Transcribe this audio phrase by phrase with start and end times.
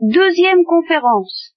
[0.00, 1.54] Deuxième conférence.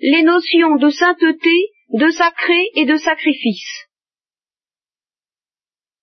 [0.00, 3.86] Les notions de sainteté, de sacré et de sacrifice.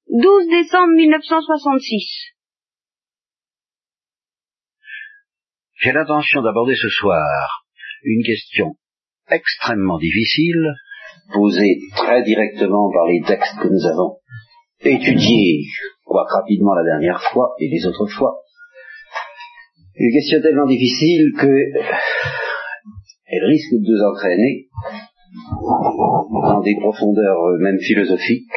[0.08, 2.34] 12 décembre 1966.
[5.76, 7.68] J'ai l'intention d'aborder ce soir
[8.04, 8.76] une question
[9.29, 10.74] extrêmement difficile,
[11.32, 14.18] posée très directement par les textes que nous avons
[14.79, 15.66] étudiés,
[16.05, 18.45] quoique rapidement la dernière fois et les autres fois.
[19.98, 21.55] Une question tellement difficile que
[23.27, 24.67] elle risque de nous entraîner
[26.31, 28.52] dans des profondeurs même philosophiques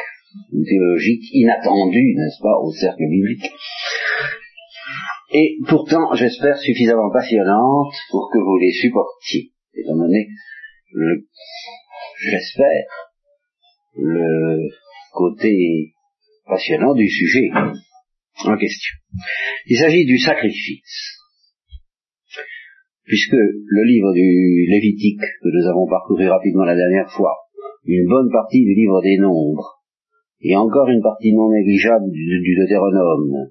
[0.53, 3.51] ou théologiques inattendues, n'est-ce pas, au cercle biblique
[5.31, 10.27] et pourtant, j'espère, suffisamment passionnante pour que vous les supportiez, étant donné,
[10.91, 11.27] le,
[12.19, 12.85] j'espère,
[13.95, 14.69] le
[15.13, 15.93] côté
[16.47, 18.95] passionnant du sujet en question.
[19.67, 21.18] Il s'agit du sacrifice.
[23.09, 27.33] Puisque le livre du Lévitique que nous avons parcouru rapidement la dernière fois,
[27.83, 29.81] une bonne partie du livre des Nombres,
[30.41, 33.49] et encore une partie non négligeable du, Deutéronome,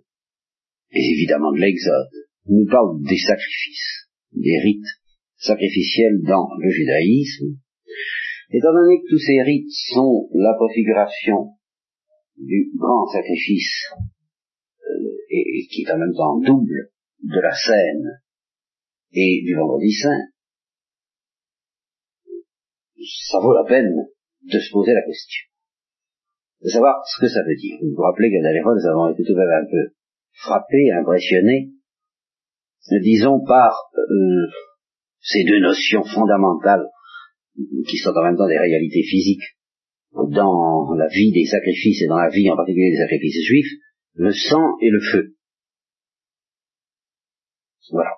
[0.92, 2.06] et évidemment de l'Exode,
[2.47, 4.95] nous parle des sacrifices, des rites
[5.39, 7.59] sacrificiels dans le judaïsme.
[8.53, 11.59] Étant donné que tous ces rites sont la préfiguration
[12.37, 13.91] du grand sacrifice,
[14.87, 16.91] euh, et, qui est en même temps double
[17.25, 18.20] de la scène
[19.12, 20.20] et du vendredi saint,
[23.31, 23.92] ça vaut la peine
[24.42, 25.45] de se poser la question,
[26.62, 27.78] de savoir ce que ça veut dire.
[27.81, 29.95] Vous vous rappelez qu'à fois, nous avons été tout de même un peu
[30.33, 31.70] frappé, impressionné,
[33.03, 34.47] disons par euh,
[35.20, 36.87] ces deux notions fondamentales
[37.89, 39.56] qui sont en même temps des réalités physiques
[40.12, 43.72] dans la vie des sacrifices et dans la vie en particulier des sacrifices juifs,
[44.15, 45.34] le sang et le feu.
[47.91, 48.18] Voilà.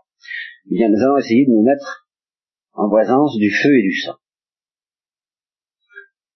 [0.66, 2.06] Eh bien, nous allons essayer de nous mettre
[2.72, 4.16] en présence du feu et du sang.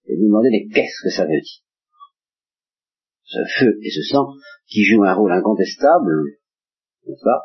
[0.07, 1.63] Et nous demander qu'est-ce que ça veut dire?
[3.25, 4.27] Ce feu et ce sang
[4.67, 6.13] qui jouent un rôle incontestable,
[7.07, 7.41] n'est-ce pas,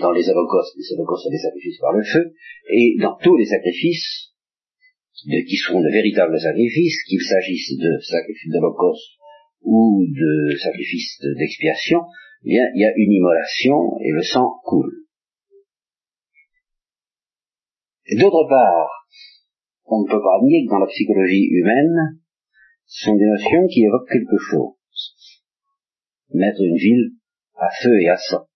[0.00, 2.34] dans les holocaustes, les holocaustes sont des sacrifices par le feu,
[2.70, 4.32] et dans tous les sacrifices,
[5.14, 9.18] qui seront de véritables sacrifices, qu'il s'agisse de sacrifices d'holocauste
[9.60, 12.00] ou de sacrifices d'expiation,
[12.44, 15.01] eh bien, il y a une immolation et le sang coule.
[18.12, 19.08] Et d'autre part,
[19.86, 22.20] on ne peut pas nier que dans la psychologie humaine,
[22.84, 24.76] ce sont des notions qui évoquent quelque chose
[26.34, 27.12] mettre une ville
[27.56, 28.46] à feu et à sang.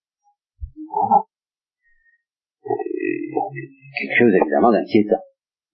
[3.99, 5.25] Quelque chose évidemment d'inquiétant,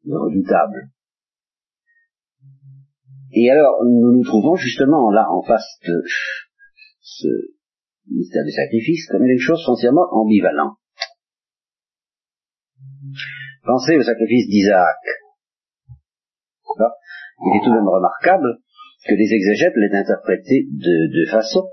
[0.04, 0.91] de redoutable.
[3.34, 6.03] Et alors, nous nous trouvons justement là en face de
[7.00, 7.28] ce
[8.09, 10.76] mystère du sacrifice comme quelque chose foncièrement ambivalent.
[13.64, 14.98] Pensez au sacrifice d'Isaac.
[16.74, 18.58] Il est tout de même remarquable
[19.06, 21.68] que les exégètes l'aient interprété de deux façons.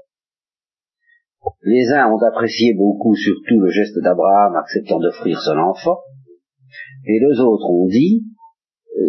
[1.64, 5.98] Les uns ont apprécié beaucoup surtout le geste d'Abraham acceptant d'offrir son enfant,
[7.06, 8.24] et les autres ont dit,
[8.98, 9.02] euh,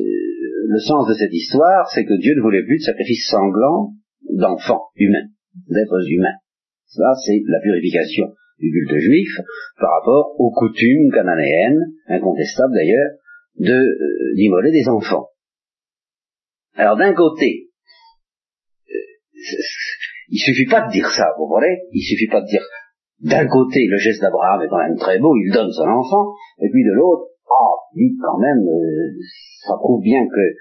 [0.69, 3.93] le sens de cette histoire, c'est que Dieu ne voulait plus de sacrifice sanglant
[4.33, 5.29] d'enfants humains,
[5.69, 6.39] d'êtres humains.
[6.87, 9.31] Ça, c'est la purification du culte juif
[9.81, 13.11] par rapport aux coutumes cananéennes, incontestables d'ailleurs,
[13.59, 15.29] de euh, d'immoler des enfants.
[16.75, 17.71] Alors d'un côté,
[18.89, 18.93] euh,
[20.29, 22.63] il suffit pas de dire ça, vous voyez Il suffit pas de dire
[23.21, 26.33] d'un côté le geste d'Abraham est quand même très beau, il donne son enfant,
[26.63, 29.19] et puis de l'autre, ah, oh, dit quand même, euh,
[29.67, 30.57] ça prouve bien que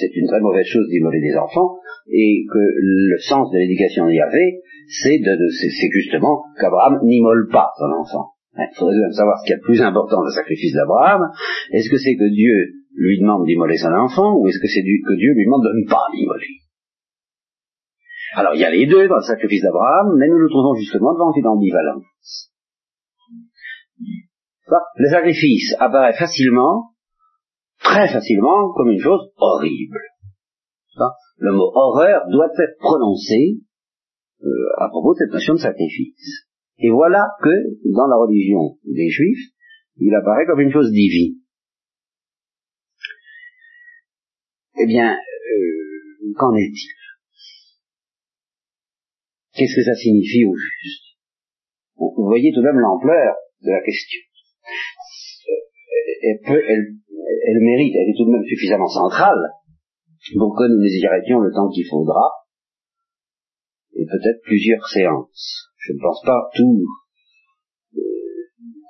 [0.00, 1.76] c'est une très mauvaise chose d'immoler des enfants,
[2.08, 8.32] et que le sens de l'éducation d'Yahvé, c'est justement qu'Abraham n'immole pas son enfant.
[8.56, 11.30] Il faudrait même savoir ce qu'il y a plus important dans le sacrifice d'Abraham.
[11.70, 15.14] Est-ce que c'est que Dieu lui demande d'immoler son enfant, ou est-ce que c'est que
[15.14, 16.58] Dieu lui demande de ne pas l'immoler?
[18.34, 21.14] Alors il y a les deux dans le sacrifice d'Abraham, mais nous nous trouvons justement
[21.14, 22.50] devant une ambivalence.
[24.96, 26.90] Le sacrifice apparaît facilement,
[27.82, 30.00] très facilement, comme une chose horrible.
[31.38, 33.60] Le mot horreur doit être prononcé
[34.78, 36.46] à propos de cette notion de sacrifice.
[36.78, 37.52] Et voilà que,
[37.92, 39.52] dans la religion des Juifs,
[39.96, 41.36] il apparaît comme une chose divine.
[44.78, 46.94] Eh bien, euh, qu'en est-il?
[49.52, 51.04] Qu'est-ce que ça signifie au juste?
[51.96, 54.20] Vous voyez tout de même l'ampleur de la question.
[56.22, 59.52] Elle, peut, elle, mérite, elle est tout de même suffisamment centrale
[60.38, 62.24] pour que nous y arrêtions le temps qu'il faudra,
[64.10, 65.70] peut-être plusieurs séances.
[65.78, 66.84] Je ne pense pas tout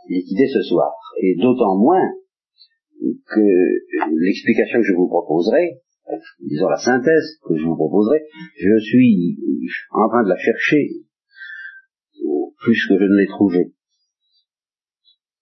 [0.09, 0.93] liquider ce soir.
[1.23, 2.09] Et d'autant moins
[3.01, 3.41] que
[4.13, 5.81] l'explication que je vous proposerai,
[6.41, 8.19] disons la synthèse que je vous proposerai,
[8.57, 9.37] je suis
[9.91, 10.89] en train de la chercher
[12.59, 13.73] plus que je ne l'ai trouvée.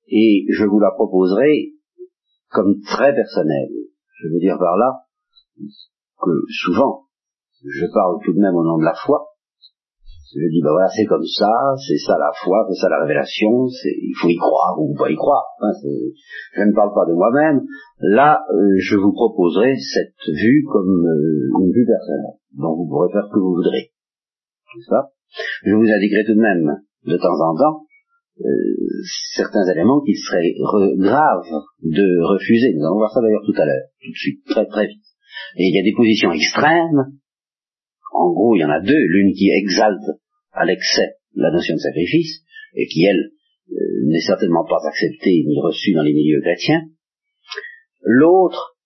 [0.09, 1.75] Et je vous la proposerai
[2.49, 3.73] comme très personnelle.
[4.21, 5.05] Je veux dire par là
[6.21, 7.07] que souvent,
[7.65, 9.28] je parle tout de même au nom de la foi,
[10.35, 13.65] je dis, ben voilà, c'est comme ça, c'est ça la foi, c'est ça la révélation,
[13.69, 15.45] il faut y croire ou pas y croire.
[15.61, 17.63] Hein, je ne parle pas de moi-même.
[18.01, 23.11] Là, euh, je vous proposerai cette vue comme euh, une vue personnelle, dont vous pourrez
[23.11, 23.91] faire ce que vous voudrez.
[24.89, 25.11] Ça
[25.65, 27.85] je vous indiquerai tout de même, de temps en temps,
[28.41, 29.03] euh,
[29.35, 30.55] certains éléments qu'il serait
[30.97, 31.45] grave
[31.83, 32.75] de refuser.
[32.75, 35.05] Nous allons voir ça d'ailleurs tout à l'heure, tout de suite, très très vite.
[35.57, 37.19] Et il y a des positions extrêmes
[38.13, 40.05] en gros, il y en a deux, l'une qui exalte
[40.53, 42.43] à l'excès la notion de sacrifice,
[42.75, 43.33] et qui, elle,
[43.71, 43.75] euh,
[44.07, 46.83] n'est certainement pas acceptée ni reçue dans les milieux chrétiens,
[48.03, 48.77] l'autre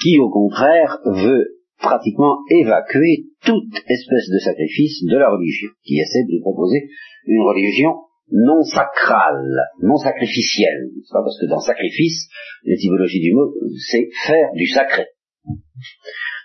[0.00, 6.24] qui, au contraire, veut pratiquement évacuer toute espèce de sacrifice de la religion, qui essaie
[6.24, 6.88] de proposer
[7.26, 7.94] une religion
[8.30, 10.90] non sacrale, non sacrificielle.
[11.10, 12.28] Pas parce que dans sacrifice,
[12.64, 13.52] l'étymologie du mot,
[13.90, 15.06] c'est faire du sacré.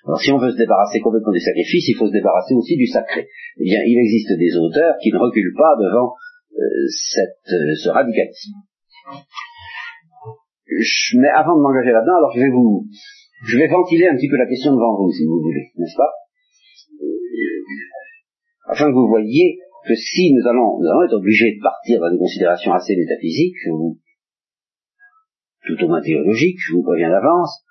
[0.08, 2.88] Alors si on veut se débarrasser complètement du sacrifice, il faut se débarrasser aussi du
[2.88, 3.28] sacré.
[3.60, 6.16] Eh bien, il existe des auteurs qui ne reculent pas devant
[6.56, 8.56] euh, cette, euh, ce radicalisme.
[11.20, 12.88] mais avant de m'engager là-dedans, alors je vais vous,
[13.46, 16.12] je vais ventiler un petit peu la question devant vous, si vous voulez, n'est-ce pas?
[17.04, 22.00] Euh, Afin que vous voyiez que si nous allons, nous allons être obligés de partir
[22.00, 23.60] dans des considérations assez métaphysiques,
[25.68, 27.67] tout au moins théologiques, je vous préviens d'avance,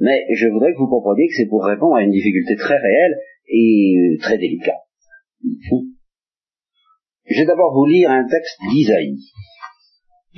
[0.00, 3.16] mais je voudrais que vous compreniez que c'est pour répondre à une difficulté très réelle
[3.48, 4.80] et très délicate.
[7.26, 9.18] Je vais d'abord vous lire un texte d'Isaïe,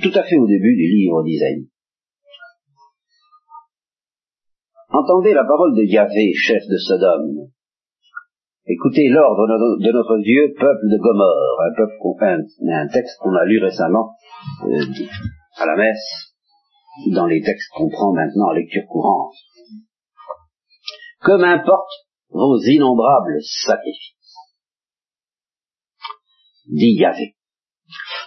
[0.01, 1.67] tout à fait au début du livre d'Isaïe.
[4.89, 7.49] Entendez la parole de Yahvé, chef de Sodome.
[8.65, 9.47] Écoutez l'ordre
[9.79, 11.97] de notre Dieu, peuple de Gomorre, un peuple
[12.69, 14.15] un texte qu'on a lu récemment
[14.65, 14.85] euh,
[15.57, 16.33] à la messe,
[17.11, 19.33] dans les textes qu'on prend maintenant en lecture courante.
[21.23, 24.13] Que m'importent vos innombrables sacrifices
[26.67, 27.35] dit Yahvé.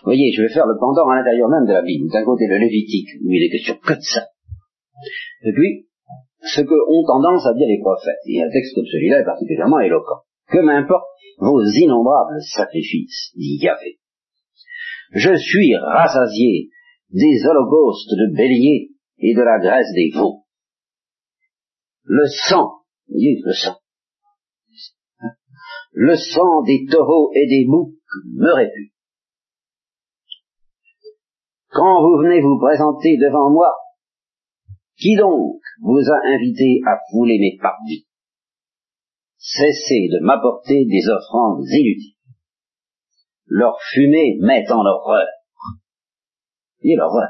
[0.04, 2.10] Voyez, je vais faire le pendant à l'intérieur même de la Bible.
[2.12, 4.28] D'un côté le Lévitique, où il est question que de ça.
[5.42, 5.88] Et puis,
[6.40, 8.22] ce que ont tendance à dire les prophètes.
[8.26, 10.22] Et un texte comme celui-là est particulièrement éloquent.
[10.48, 11.04] Que m'importent
[11.38, 13.98] vos innombrables sacrifices, dit Yahvé.
[15.12, 16.70] Je suis rassasié
[17.10, 20.44] des holocaustes de béliers et de la graisse des veaux.
[22.04, 22.70] Le sang,
[23.08, 23.80] le sang,
[25.92, 27.94] le sang des taureaux et des boucs
[28.34, 28.90] me répugne.
[31.70, 33.74] Quand vous venez vous présenter devant moi,
[34.96, 38.06] qui donc vous a invité à fouler mes parvis
[39.38, 42.16] Cessez de m'apporter des offrandes inutiles.
[43.46, 45.28] Leur fumée met en horreur
[46.82, 47.28] et l'horreur.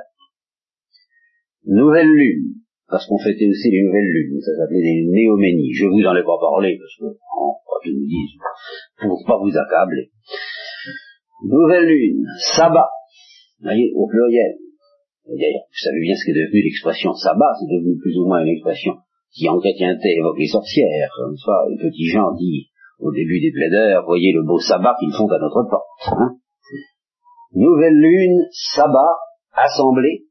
[1.64, 5.74] Nouvelle lune, parce qu'on fêtait aussi les nouvelles lunes, ça s'appelait les néoménies.
[5.74, 7.54] Je vous en ai pas parlé, parce que, oh,
[7.84, 8.38] je vous dis,
[9.00, 10.10] pour pas vous accabler.
[11.44, 12.24] Nouvelle lune,
[12.54, 12.90] sabbat,
[13.60, 14.54] vous voyez, au pluriel.
[15.26, 18.94] Vous savez bien ce qu'est devenu l'expression sabbat, c'est devenu plus ou moins une expression
[19.34, 23.52] qui en chrétienté évoque les sorcières, comme ça, les petits gens disent au début des
[23.52, 26.16] plaideurs, voyez le beau sabbat qu'ils font à notre porte.
[26.16, 26.36] Hein.
[27.52, 29.16] Nouvelle lune, sabbat,
[29.52, 30.24] assemblée,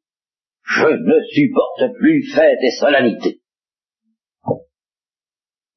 [0.65, 3.41] je ne supporte plus fêtes et solennités.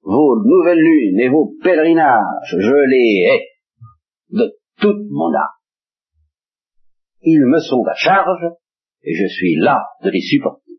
[0.03, 3.47] Vos nouvelles lunes et vos pèlerinages, je les hais
[4.31, 5.59] de toute mon âme.
[7.21, 8.47] Ils me sont à charge
[9.03, 10.73] et je suis là de les supporter.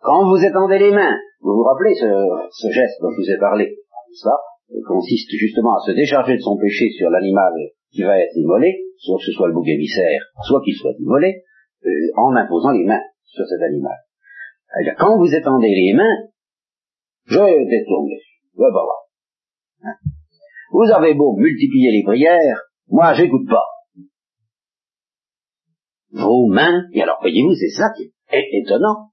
[0.00, 3.76] Quand vous étendez les mains, vous vous rappelez ce, geste dont je vous ai parlé,
[4.14, 4.32] ça
[4.88, 7.52] consiste justement à se décharger de son péché sur l'animal
[7.92, 11.42] qui va être immolé, soit que ce soit le bouc émissaire, soit qu'il soit immolé,
[11.84, 13.96] euh, en imposant les mains sur cet animal.
[14.84, 16.16] -dire, quand vous étendez les mains,
[17.26, 18.20] je détourne les
[18.56, 19.90] bah.
[20.72, 23.64] Vous avez beau multiplier les prières, moi j'écoute pas.
[26.12, 29.10] Vos mains, et alors voyez-vous, c'est ça qui est étonnant.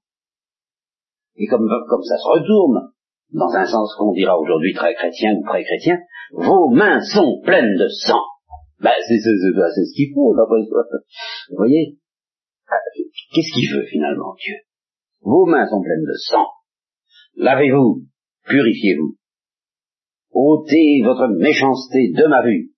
[1.36, 2.92] Et comme, comme ça se retourne,
[3.32, 5.98] dans un sens qu'on dira aujourd'hui très chrétien ou très chrétien,
[6.32, 8.22] vos mains sont pleines de sang.
[8.80, 11.96] Ben, c'est ce qu'il faut, Vous voyez?
[13.32, 14.56] Qu'est-ce qu'il veut finalement, Dieu?
[15.20, 16.46] Vos mains sont pleines de sang.
[17.36, 18.04] Lavez-vous,
[18.46, 19.16] purifiez-vous.
[20.30, 22.72] ôtez votre méchanceté de ma vue.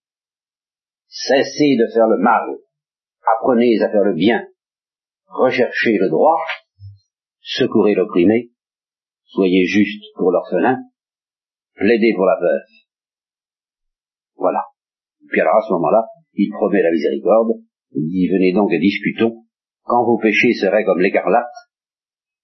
[1.06, 2.56] Cessez de faire le mal.
[3.36, 4.46] apprenez à faire le bien,
[5.26, 6.38] recherchez le droit,
[7.40, 8.50] secourez l'opprimé,
[9.24, 10.78] soyez juste pour l'orphelin,
[11.74, 12.68] plaidez pour la veuve.
[14.36, 14.64] Voilà.
[15.28, 17.52] Puis alors à ce moment-là, il promet la miséricorde,
[17.92, 19.44] il dit venez donc et discutons,
[19.84, 21.46] quand vos péchés seraient comme l'écarlate,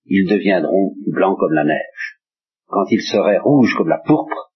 [0.06, 2.20] ils deviendront blancs comme la neige.
[2.66, 4.52] Quand ils seraient rouges comme la pourpre,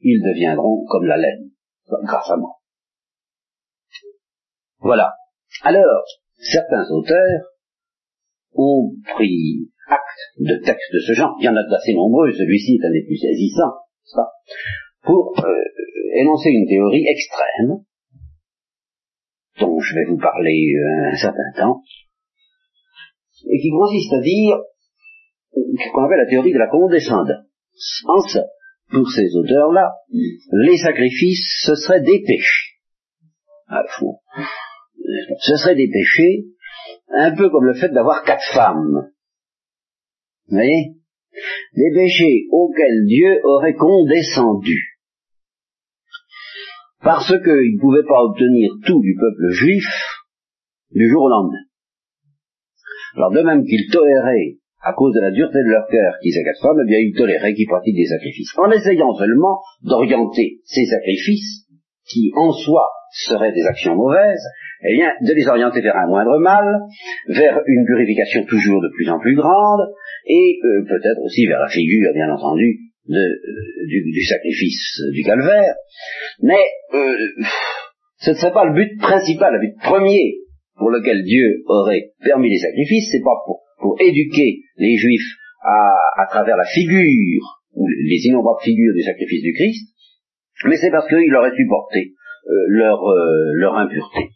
[0.00, 1.50] ils deviendront comme la laine,
[2.04, 2.56] grâce à moi.
[4.78, 5.14] Voilà.
[5.62, 6.04] Alors,
[6.38, 7.50] certains auteurs
[8.54, 12.78] ont pris acte de textes de ce genre, il y en a d'assez nombreux, celui-ci
[12.80, 14.26] est un des plus saisissants, ça,
[15.02, 15.64] pour euh,
[16.14, 17.84] énoncer une théorie extrême,
[19.60, 21.82] dont je vais vous parler euh, un certain temps,
[23.48, 24.56] et qui consiste à dire
[25.92, 27.46] qu'on appelle la théorie de la condescendance.
[28.06, 28.44] En ça,
[28.90, 32.76] pour ces auteurs-là, les sacrifices, ce seraient des péchés.
[33.68, 34.18] Ah, fou.
[35.40, 36.46] Ce seraient des péchés,
[37.08, 39.10] un peu comme le fait d'avoir quatre femmes.
[40.48, 40.94] Vous voyez?
[41.76, 44.98] Des péchés auxquels Dieu aurait condescendu.
[47.02, 49.86] Parce qu'il ne pouvait pas obtenir tout du peuple juif
[50.90, 51.69] du jour au lendemain.
[53.16, 56.80] Alors de même qu'il tolérait, à cause de la dureté de leur cœur, qu'ils femmes,
[56.82, 58.52] eh bien il tolérait qu'ils pratiquent des sacrifices.
[58.56, 61.66] En essayant seulement d'orienter ces sacrifices,
[62.08, 64.42] qui en soi seraient des actions mauvaises,
[64.82, 66.64] eh bien, de les orienter vers un moindre mal,
[67.28, 69.92] vers une purification toujours de plus en plus grande,
[70.26, 72.78] et euh, peut-être aussi vers la figure, bien entendu,
[73.10, 73.14] euh,
[73.86, 75.74] du, sacrifice du calvaire.
[76.42, 76.64] Mais
[76.94, 77.16] euh,
[78.18, 80.36] ce ne serait pas le but principal, le but premier
[80.80, 83.60] pour lequel Dieu aurait permis les sacrifices, c'est pas pour,
[84.00, 87.44] éduquer les Juifs à, travers la figure,
[87.74, 89.88] ou les innombrables figures du sacrifice du Christ,
[90.64, 92.12] mais c'est parce qu'il aurait supporté
[92.48, 94.32] euh, leur, euh, leur impureté.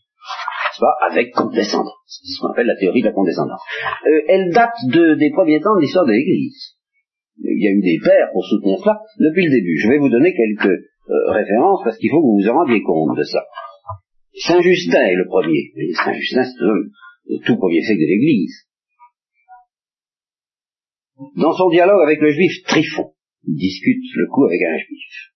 [0.81, 1.95] Pas, avec condescendance.
[2.07, 3.63] C'est ce qu'on appelle la théorie de la condescendance.
[4.07, 6.77] Euh, elle date de, des premiers temps de l'histoire de l'Église.
[7.41, 9.79] Il y a eu des pères pour soutenir cela depuis le début.
[9.79, 10.77] Je vais vous donner quelques
[11.29, 13.45] références parce qu'il faut que vous vous en rendiez compte de ça.
[14.37, 15.73] Saint Justin est le premier.
[15.95, 18.67] Saint Justin, c'est le tout premier siècle de l'Église.
[21.37, 23.15] Dans son dialogue avec le juif Tryphon,
[23.47, 25.33] il discute le coup avec un juif.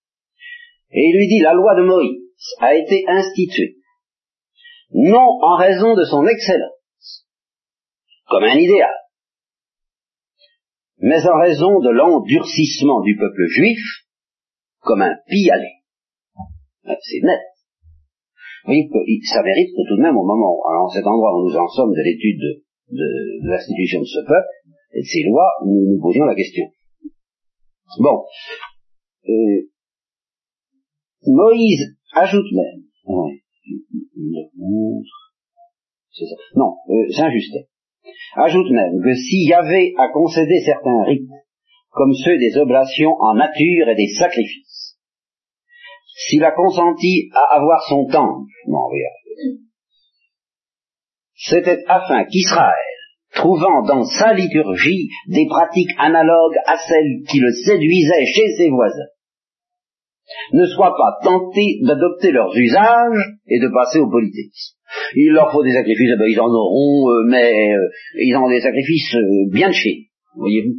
[0.90, 3.76] Et il lui dit, la loi de Moïse a été instituée,
[4.90, 7.26] non en raison de son excellence,
[8.26, 8.95] comme un idéal,
[10.99, 13.78] mais en raison de l'endurcissement du peuple juif,
[14.81, 15.75] comme un pis-aller.
[16.85, 17.40] C'est net.
[18.68, 21.56] Voyez que ça mérite que tout de même, au moment, en cet endroit où nous
[21.56, 22.60] en sommes de l'étude
[22.92, 24.52] de, l'institution de ce peuple
[24.92, 26.66] et de ses lois, nous nous posions la question.
[27.98, 28.25] Bon.
[29.26, 29.72] Euh,
[31.26, 32.84] Moïse ajoute même,
[36.54, 37.64] non, euh, Saint-Justin,
[38.37, 41.30] ajoute même que s'il y avait à concéder certains rites,
[41.90, 44.67] comme ceux des oblations en nature et des sacrifices,
[46.18, 48.50] s'il a consenti à avoir son temple,
[51.34, 52.75] c'était afin qu'Israël,
[53.34, 59.12] trouvant dans sa liturgie des pratiques analogues à celles qui le séduisaient chez ses voisins,
[60.52, 64.75] ne soit pas tenté d'adopter leurs usages et de passer au polythéisme.
[65.14, 68.48] Il leur faut des sacrifices, eh ben, ils en auront, euh, mais euh, ils ont
[68.48, 70.08] des sacrifices euh, bien de chez.
[70.37, 70.75] Voyez-vous,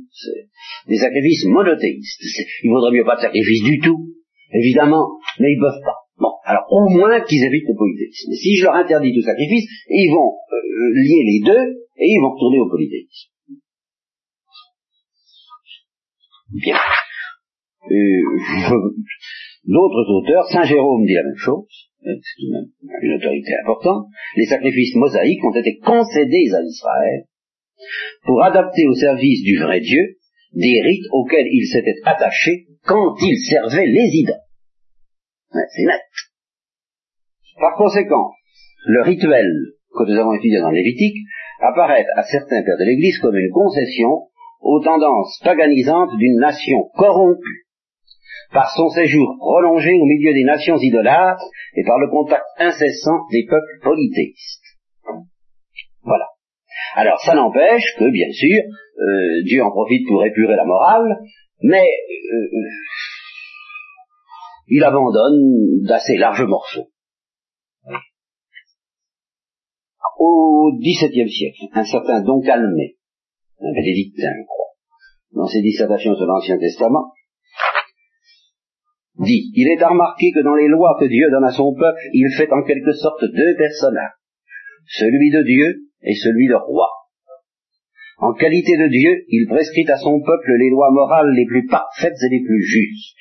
[0.87, 2.21] des sacrifices monothéistes.
[2.63, 4.09] Il vaudrait mieux pas de sacrifices du tout,
[4.53, 5.95] évidemment, mais ils peuvent pas.
[6.17, 8.31] Bon, alors au moins qu'ils évitent le polythéisme.
[8.33, 12.33] Si je leur interdis tout sacrifice, ils vont euh, lier les deux et ils vont
[12.33, 13.31] retourner au polythéisme.
[16.53, 16.77] Bien.
[17.89, 18.89] Euh,
[19.65, 21.67] D'autres auteurs, Saint Jérôme dit la même chose,
[22.05, 27.25] euh, c'est une autorité importante, les sacrifices mosaïques ont été concédés à Israël
[28.23, 30.17] pour adapter au service du vrai Dieu
[30.53, 34.41] des rites auxquels il s'était attaché quand il servait les idoles.
[35.51, 36.01] c'est net.
[37.59, 38.31] Par conséquent,
[38.85, 39.45] le rituel
[39.95, 41.17] que nous avons étudié dans Lévitique
[41.61, 44.29] apparaît à certains pères de l'Église comme une concession
[44.61, 47.67] aux tendances paganisantes d'une nation corrompue
[48.51, 53.45] par son séjour prolongé au milieu des nations idolâtres et par le contact incessant des
[53.47, 54.65] peuples polythéistes.
[56.01, 56.25] Voilà.
[56.95, 61.19] Alors ça n'empêche que, bien sûr, euh, Dieu en profite pour épurer la morale,
[61.61, 62.49] mais euh,
[64.67, 66.89] il abandonne d'assez larges morceaux.
[70.17, 72.97] Au XVIIe siècle, un certain Don Calmet,
[73.61, 74.75] un bénédictin, je crois,
[75.31, 77.13] dans ses dissertations sur l'Ancien Testament,
[79.19, 81.99] dit, il est à remarquer que dans les lois que Dieu donne à son peuple,
[82.13, 84.19] il fait en quelque sorte deux personnages
[84.89, 86.89] celui de Dieu et celui de roi.
[88.19, 92.17] En qualité de Dieu, il prescrit à son peuple les lois morales les plus parfaites
[92.21, 93.17] et les plus justes.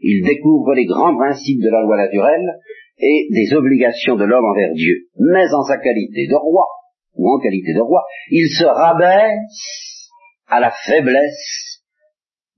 [0.00, 2.58] Il découvre les grands principes de la loi naturelle
[2.98, 5.06] et des obligations de l'homme envers Dieu.
[5.18, 6.66] Mais en sa qualité de roi,
[7.14, 10.10] ou en qualité de roi, il se rabaisse
[10.48, 11.84] à la faiblesse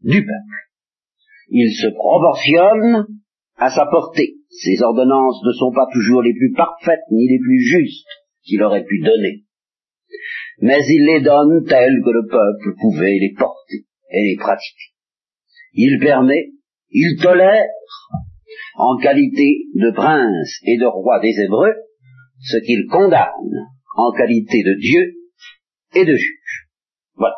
[0.00, 0.58] du peuple.
[1.50, 3.06] Il se proportionne
[3.56, 4.36] à sa portée.
[4.48, 8.08] Ses ordonnances ne sont pas toujours les plus parfaites ni les plus justes
[8.44, 9.44] qu'il aurait pu donner
[10.60, 14.92] mais il les donne telles que le peuple pouvait les porter et les pratiquer.
[15.72, 16.52] Il permet,
[16.90, 17.66] il tolère,
[18.76, 21.74] en qualité de prince et de roi des Hébreux,
[22.40, 25.14] ce qu'il condamne en qualité de Dieu
[25.94, 26.68] et de juge.
[27.14, 27.36] Voilà.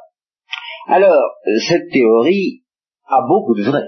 [0.86, 1.36] Alors,
[1.66, 2.62] cette théorie
[3.06, 3.82] a beaucoup de vrai.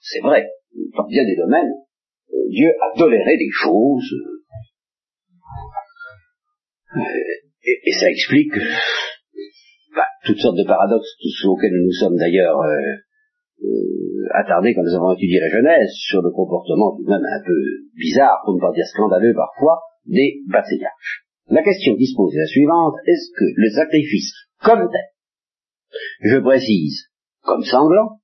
[0.00, 0.46] C'est vrai,
[0.96, 1.72] dans bien des domaines,
[2.48, 4.14] Dieu a toléré des choses
[6.94, 8.52] et, ça explique
[9.94, 14.94] bah, toutes sortes de paradoxes, tous auxquels nous sommes d'ailleurs euh, euh, attardés quand nous
[14.94, 17.60] avons étudié la Genèse, sur le comportement tout de même un peu
[17.96, 20.96] bizarre, pour ne pas dire scandaleux parfois, des bataillards.
[21.48, 24.32] La question qui se pose est la suivante, est-ce que le sacrifice
[24.62, 27.08] comme tel, je précise,
[27.42, 28.20] comme sanglant,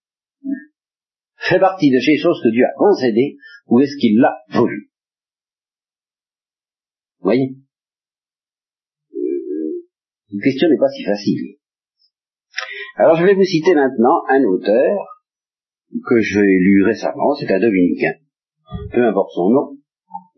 [1.37, 4.91] fait partie de ces choses que Dieu a concédées, ou est-ce qu'il l'a voulu?
[7.19, 7.57] Vous voyez?
[10.33, 11.57] La question n'est pas si facile.
[12.97, 15.23] Alors je vais vous citer maintenant un auteur
[15.93, 18.15] que j'ai lu récemment, c'est un dominicain.
[18.93, 19.77] Peu importe son nom,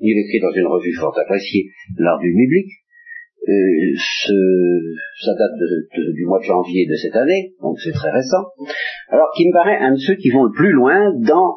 [0.01, 2.73] il écrit dans une revue fort appréciée, L'Art du biblique.
[3.49, 3.95] Euh,
[5.25, 5.57] ça date
[6.13, 8.45] du mois de janvier de cette année, donc c'est très récent.
[9.09, 11.57] Alors qui me paraît un de ceux qui vont le plus loin dans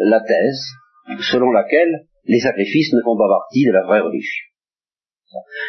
[0.00, 0.60] la thèse
[1.30, 4.49] selon laquelle les sacrifices ne font pas partie de la vraie religion.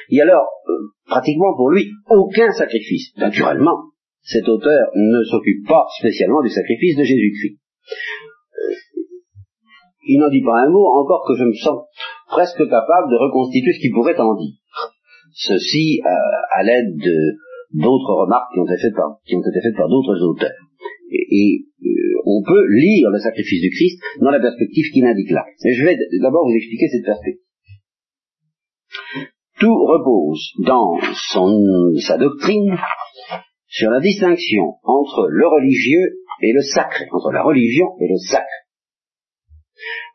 [0.10, 3.16] Et alors, euh, pratiquement pour lui, aucun sacrifice.
[3.18, 7.58] Naturellement, cet auteur ne s'occupe pas spécialement du sacrifice de Jésus-Christ.
[7.58, 8.76] Euh,
[10.08, 11.86] il n'en dit pas un mot, encore que je me sens
[12.28, 14.56] presque capable de reconstituer ce qu'il pourrait en dire.
[15.34, 16.10] Ceci euh,
[16.58, 16.98] à l'aide
[17.74, 20.58] d'autres remarques qui ont été faites par, d'autres auteurs.
[21.12, 21.66] Et,
[22.24, 25.44] on peut lire le sacrifice du Christ dans la perspective qu'il indique là.
[25.66, 27.51] Je vais d'abord vous expliquer cette perspective.
[29.62, 30.98] Tout repose dans
[31.32, 31.62] son,
[32.00, 32.76] sa doctrine
[33.68, 38.62] sur la distinction entre le religieux et le sacré, entre la religion et le sacré.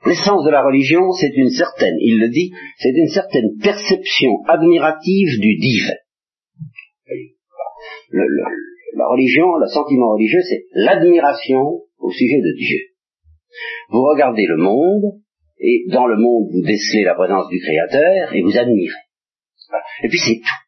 [0.05, 5.41] L'essence de la religion, c'est une certaine, il le dit, c'est une certaine perception admirative
[5.41, 5.95] du divin.
[8.97, 12.81] la religion, le sentiment religieux, c'est l'admiration au sujet de Dieu.
[13.91, 15.21] Vous regardez le monde,
[15.61, 19.06] et dans le monde, vous décelez la présence du Créateur, et vous admirez.
[20.03, 20.63] Et puis c'est tout.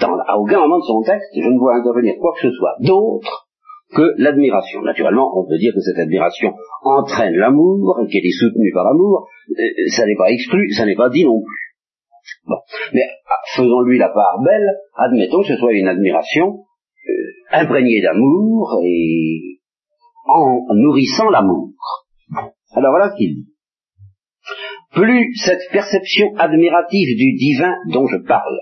[0.00, 2.76] Dans, à aucun moment de son texte, je ne vois intervenir quoi que ce soit
[2.80, 3.48] d'autre
[3.94, 4.82] que l'admiration.
[4.82, 9.62] Naturellement, on peut dire que cette admiration entraîne l'amour, qu'elle est soutenue par l'amour, euh,
[9.94, 11.68] ça n'est pas exclu, ça n'est pas dit non plus.
[12.46, 12.56] Bon.
[12.92, 16.64] Mais ah, faisons-lui la part belle, admettons que ce soit une admiration
[17.08, 17.12] euh,
[17.52, 19.60] imprégnée d'amour et
[20.26, 21.70] en nourrissant l'amour.
[22.74, 23.47] Alors voilà ce qu'il dit
[24.92, 28.58] plus cette perception admirative du divin dont je parle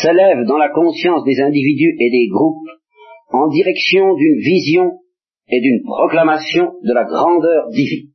[0.00, 2.68] s'élève dans la conscience des individus et des groupes
[3.30, 4.98] en direction d'une vision
[5.48, 8.10] et d'une proclamation de la grandeur divine.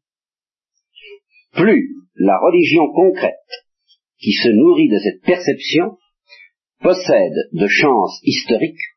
[1.53, 3.35] Plus la religion concrète,
[4.19, 5.97] qui se nourrit de cette perception,
[6.81, 8.87] possède de chances historiques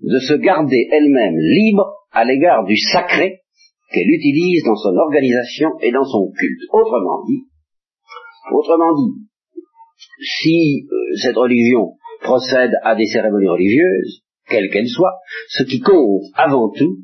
[0.00, 3.40] de se garder elle-même libre à l'égard du sacré
[3.92, 6.62] qu'elle utilise dans son organisation et dans son culte.
[6.72, 7.44] Autrement dit,
[8.50, 9.28] autrement dit,
[10.20, 16.22] si euh, cette religion procède à des cérémonies religieuses, quelles qu'elles soient, ce qui compte
[16.34, 16.98] avant tout,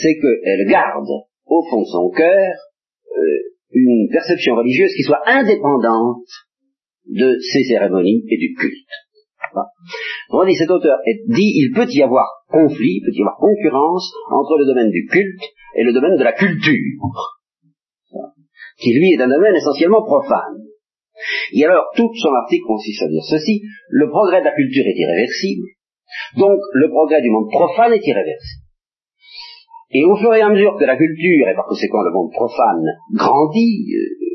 [0.00, 1.08] c'est qu'elle garde
[1.46, 2.54] au fond de son cœur
[3.16, 3.38] euh,
[3.72, 6.24] une perception religieuse qui soit indépendante
[7.06, 8.86] de ces cérémonies et du culte.
[10.30, 14.12] On dit, cet auteur dit, il peut y avoir conflit, il peut y avoir concurrence
[14.30, 15.42] entre le domaine du culte
[15.74, 17.00] et le domaine de la culture,
[18.78, 20.67] qui lui est un domaine essentiellement profane.
[21.52, 24.98] Et alors, tout son article consiste à dire ceci, le progrès de la culture est
[24.98, 25.66] irréversible,
[26.36, 28.64] donc le progrès du monde profane est irréversible.
[29.90, 32.84] Et au fur et à mesure que la culture, et par conséquent le monde profane,
[33.14, 34.28] grandit, euh,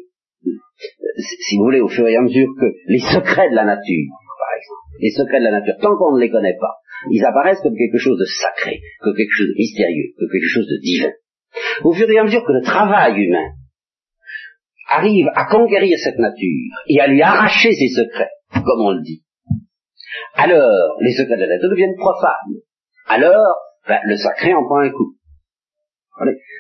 [1.40, 4.58] si vous voulez, au fur et à mesure que les secrets de la nature, par
[4.58, 7.76] exemple, les secrets de la nature, tant qu'on ne les connaît pas, ils apparaissent comme
[7.76, 11.14] quelque chose de sacré, comme quelque chose de mystérieux, comme quelque chose de divin.
[11.84, 13.54] Au fur et à mesure que le travail humain
[14.98, 19.24] arrive à conquérir cette nature et à lui arracher ses secrets, comme on le dit,
[20.36, 22.62] alors les secrets de la nature deviennent profanes.
[23.08, 23.56] Alors,
[23.88, 25.16] ben, le sacré en prend un coup.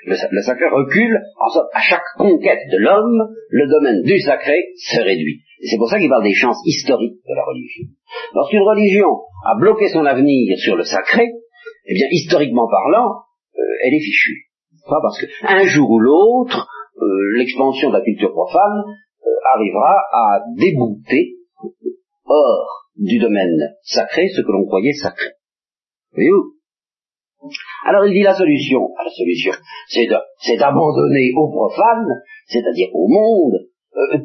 [0.05, 4.99] Le, sacré recule, en sorte, à chaque conquête de l'homme, le domaine du sacré se
[4.99, 5.41] réduit.
[5.61, 7.85] C'est pour ça qu'il parle des chances historiques de la religion.
[8.33, 9.09] Lorsqu'une religion
[9.45, 11.29] a bloqué son avenir sur le sacré,
[11.85, 13.21] eh bien, historiquement parlant,
[13.55, 14.49] euh, elle est fichue.
[14.87, 16.67] Pas parce qu'un jour ou l'autre,
[17.35, 18.83] l'expansion de la culture profane
[19.25, 21.35] euh, arrivera à débouter
[22.25, 25.31] hors du domaine sacré ce que l'on croyait sacré.
[26.13, 26.53] Voyez-vous?
[27.85, 28.89] Alors il dit la solution.
[28.97, 29.51] Ah, la solution,
[29.89, 32.07] c'est d'abandonner au profane,
[32.47, 34.17] c'est-à-dire au monde, euh,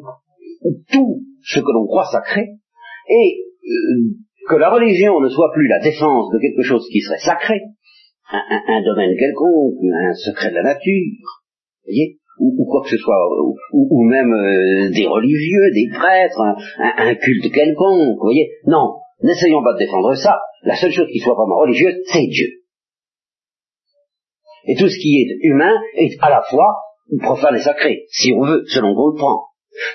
[0.91, 2.41] tout ce que l'on croit sacré,
[3.09, 4.15] et euh,
[4.47, 7.59] que la religion ne soit plus la défense de quelque chose qui serait sacré,
[8.31, 11.43] un, domaine quelconque, un secret de la nature,
[11.83, 13.17] voyez, ou, quoi que ce soit,
[13.73, 16.41] ou, même euh, des religieux, des prêtres,
[16.79, 18.49] un, culte quelconque, vous voyez.
[18.65, 20.39] Non, n'essayons pas de défendre ça.
[20.63, 22.47] La seule chose qui soit vraiment religieuse, c'est Dieu.
[24.65, 26.75] Et tout ce qui est humain est à la fois
[27.21, 29.45] profane et sacré, si on veut, selon qu'on le prend.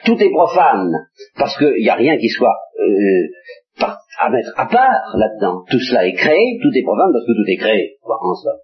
[0.05, 0.91] Tout est profane,
[1.37, 3.87] parce qu'il n'y a rien qui soit euh,
[4.19, 5.65] à mettre à part là-dedans.
[5.71, 8.64] Tout cela est créé, tout est profane parce que tout est créé, en somme.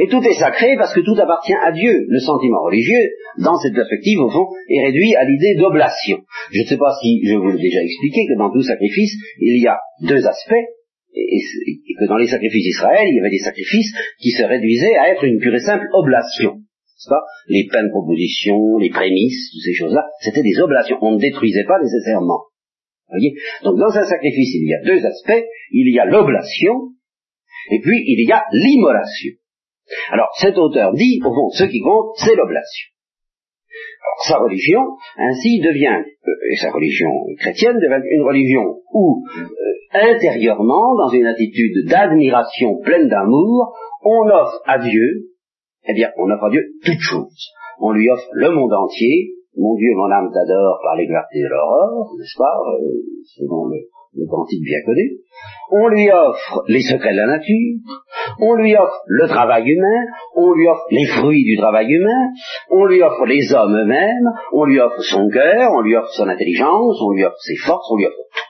[0.00, 2.06] Et tout est sacré parce que tout appartient à Dieu.
[2.08, 3.04] Le sentiment religieux,
[3.38, 6.18] dans cette perspective, au fond, est réduit à l'idée d'oblation.
[6.52, 9.62] Je ne sais pas si je vous l'ai déjà expliqué que dans tout sacrifice, il
[9.62, 10.64] y a deux aspects
[11.14, 11.40] et,
[11.98, 15.24] que dans les sacrifices d'Israël, il y avait des sacrifices qui se réduisaient à être
[15.24, 16.62] une pure et simple oblation.
[17.08, 17.22] Pas?
[17.48, 20.98] Les peines propositions, les prémices, toutes ces choses-là, c'était des oblations.
[21.00, 22.42] On ne détruisait pas nécessairement.
[23.08, 23.34] Voyez?
[23.62, 25.44] Donc dans un sacrifice, il y a deux aspects.
[25.70, 26.92] Il y a l'oblation,
[27.70, 29.34] et puis il y a l'immolation.
[30.10, 32.88] Alors cet auteur dit, au fond, ce qui compte, c'est l'oblation.
[34.26, 34.80] Sa religion,
[35.16, 41.26] ainsi, devient, euh, et sa religion chrétienne devient une religion où euh, intérieurement, dans une
[41.26, 45.30] attitude d'admiration pleine d'amour, on offre à Dieu,
[45.86, 47.52] eh bien, on offre à Dieu toutes choses.
[47.80, 52.14] On lui offre le monde entier, mon Dieu, mon âme t'adore par les de l'aurore,
[52.18, 53.78] n'est-ce pas, euh, selon le,
[54.18, 55.18] le bien connu.
[55.70, 57.78] On lui offre les secrets de la nature,
[58.40, 62.32] on lui offre le travail humain, on lui offre les fruits du travail humain,
[62.70, 66.28] on lui offre les hommes eux-mêmes, on lui offre son cœur, on lui offre son
[66.28, 68.48] intelligence, on lui offre ses forces, on lui offre tout.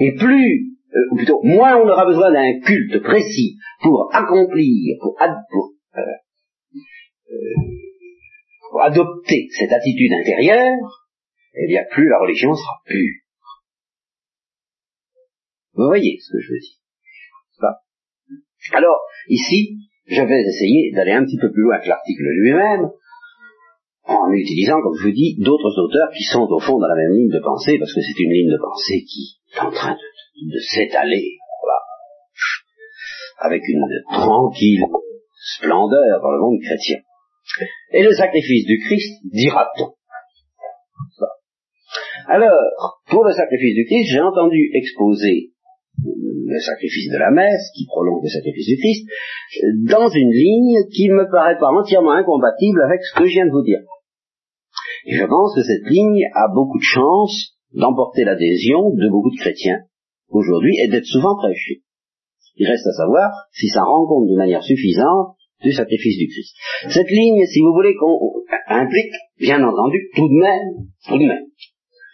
[0.00, 5.16] Et plus, euh, ou plutôt, moins on aura besoin d'un culte précis pour accomplir, pour,
[5.22, 6.00] euh,
[7.32, 11.06] euh, adopter cette attitude intérieure,
[11.54, 13.25] eh bien plus la religion sera pure.
[15.76, 16.76] Vous voyez ce que je veux dire
[18.72, 22.90] Alors, ici, je vais essayer d'aller un petit peu plus loin que l'article lui-même,
[24.04, 27.12] en utilisant, comme je vous dis, d'autres auteurs qui sont au fond dans la même
[27.12, 30.58] ligne de pensée, parce que c'est une ligne de pensée qui est en train de,
[30.60, 31.80] s'étaler, voilà,
[33.38, 34.84] avec une tranquille
[35.58, 36.98] splendeur dans le monde chrétien.
[37.92, 39.92] Et le sacrifice du Christ, dira-t-on.
[42.28, 45.52] Alors, pour le sacrifice du Christ, j'ai entendu exposer
[46.04, 49.08] le sacrifice de la messe, qui prolonge le sacrifice du Christ,
[49.88, 53.46] dans une ligne qui ne me paraît pas entièrement incompatible avec ce que je viens
[53.46, 53.80] de vous dire.
[55.06, 59.38] Et je pense que cette ligne a beaucoup de chance d'emporter l'adhésion de beaucoup de
[59.38, 59.80] chrétiens
[60.28, 61.82] aujourd'hui et d'être souvent prêchée.
[62.56, 66.54] Il reste à savoir si ça rend compte de manière suffisante du sacrifice du Christ.
[66.88, 67.94] Cette ligne, si vous voulez,
[68.68, 71.46] implique, bien entendu, tout de même, tout de même,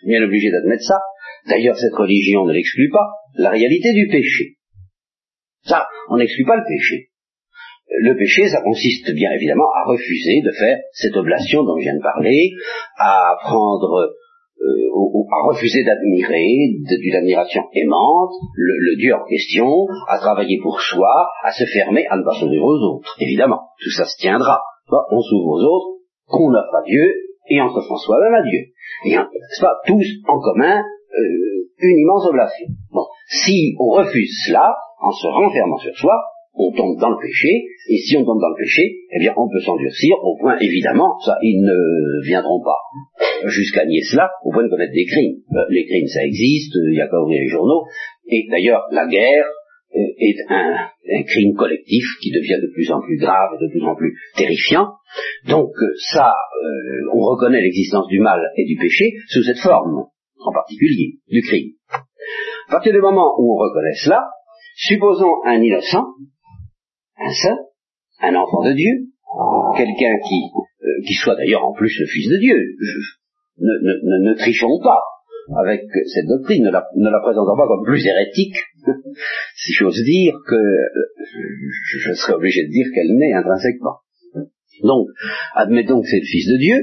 [0.07, 1.01] bien obligé d'admettre ça,
[1.49, 4.57] d'ailleurs cette religion ne l'exclut pas, la réalité du péché.
[5.65, 7.13] Ça, on n'exclut pas le péché
[8.01, 11.97] le péché, ça consiste bien évidemment à refuser de faire cette oblation dont je viens
[11.97, 12.53] de parler,
[12.97, 14.09] à prendre,
[14.61, 16.49] euh, à refuser d'admirer,
[16.89, 22.17] d'une admiration aimante, le, Dieu en question, à travailler pour soi, à se fermer, à
[22.17, 23.17] ne pas s'ouvrir aux autres.
[23.21, 24.61] Évidemment, tout ça se tiendra.
[25.11, 27.05] on s'ouvre aux autres, qu'on offre à Dieu,
[27.49, 28.61] et en s'offrant soi-même à Dieu.
[29.07, 29.17] Et
[29.61, 30.83] pas, tous en commun,
[31.19, 32.67] euh, une immense oblation.
[32.93, 36.15] Bon, si on refuse cela, en se renfermant sur soi,
[36.55, 37.49] on tombe dans le péché,
[37.89, 41.19] et si on tombe dans le péché, eh bien on peut s'endurcir au point, évidemment,
[41.25, 42.77] ça, ils ne viendront pas
[43.49, 45.41] jusqu'à nier cela, au point de commettre des crimes.
[45.53, 47.85] Euh, les crimes, ça existe, il n'y a qu'à ouvrir les journaux,
[48.29, 49.47] et d'ailleurs, la guerre
[49.97, 50.89] euh, est un,
[51.27, 54.89] crime collectif qui devient de plus en plus grave, de plus en plus terrifiant.
[55.49, 56.33] Donc euh, ça,
[57.13, 60.07] on reconnaît l'existence du mal et du péché sous cette forme,
[60.45, 61.73] en particulier, du crime.
[62.69, 64.31] À partir du moment où on reconnaît cela,
[64.77, 66.05] supposons un innocent
[67.19, 67.59] un saint,
[68.21, 69.09] un enfant de Dieu,
[69.77, 70.51] quelqu'un qui
[70.83, 72.57] euh, qui soit d'ailleurs en plus le Fils de Dieu.
[73.59, 75.01] ne, ne, ne, trichons pas
[75.63, 78.57] avec cette doctrine, ne la, ne la présentons pas comme plus hérétique,
[79.57, 80.57] si j'ose dire, que
[81.37, 83.97] je, je serais obligé de dire qu'elle n'est intrinsèquement.
[84.83, 85.07] Donc,
[85.55, 86.77] admettons que c'est le Fils de Dieu,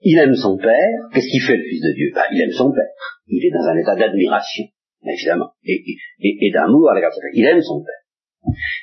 [0.00, 2.10] il aime son Père, qu'est-ce qu'il fait le Fils de Dieu?
[2.14, 2.90] Ben, Il aime son Père,
[3.26, 4.64] il est dans un état d'admiration,
[5.04, 8.02] évidemment, et, d'amour à l'égard de son Père, il aime son Père.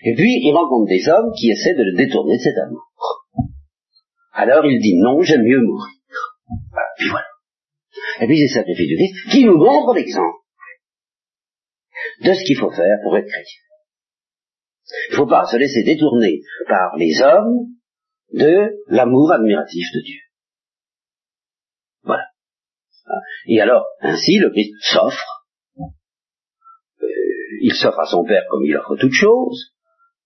[0.03, 2.83] Et puis, il rencontre des hommes qui essaient de le détourner de cet amour.
[4.33, 5.93] Alors il dit non, j'aime mieux mourir.
[6.71, 7.27] Voilà, puis voilà.
[8.21, 10.37] Et puis c'est sacrifice du Christ qui nous montre l'exemple
[12.23, 13.61] de ce qu'il faut faire pour être chrétien.
[15.09, 17.67] Il ne faut pas se laisser détourner par les hommes
[18.33, 20.19] de l'amour admiratif de Dieu.
[23.47, 25.45] Et alors, ainsi, le Christ s'offre.
[27.01, 27.05] Euh,
[27.61, 29.73] il s'offre à son Père comme il offre toute chose,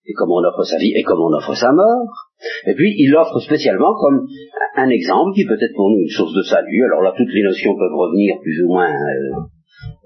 [0.06, 2.32] et comme on offre sa vie, et comme on offre sa mort.
[2.66, 4.28] Et puis, il l'offre spécialement comme
[4.76, 6.86] un exemple qui peut être pour nous une source de salut.
[6.86, 9.42] Alors là, toutes les notions peuvent revenir plus ou moins euh,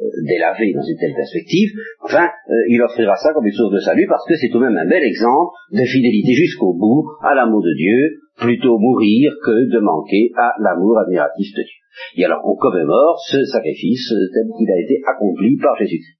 [0.01, 1.69] euh, dans une telle perspective,
[2.03, 4.65] enfin, euh, il offrira ça comme une source de salut parce que c'est tout de
[4.65, 9.71] même un bel exemple de fidélité jusqu'au bout à l'amour de Dieu, plutôt mourir que
[9.71, 11.80] de manquer à l'amour admiratif de Dieu.
[12.15, 16.17] Et alors on commémore ce sacrifice tel qu'il a été accompli par Jésus.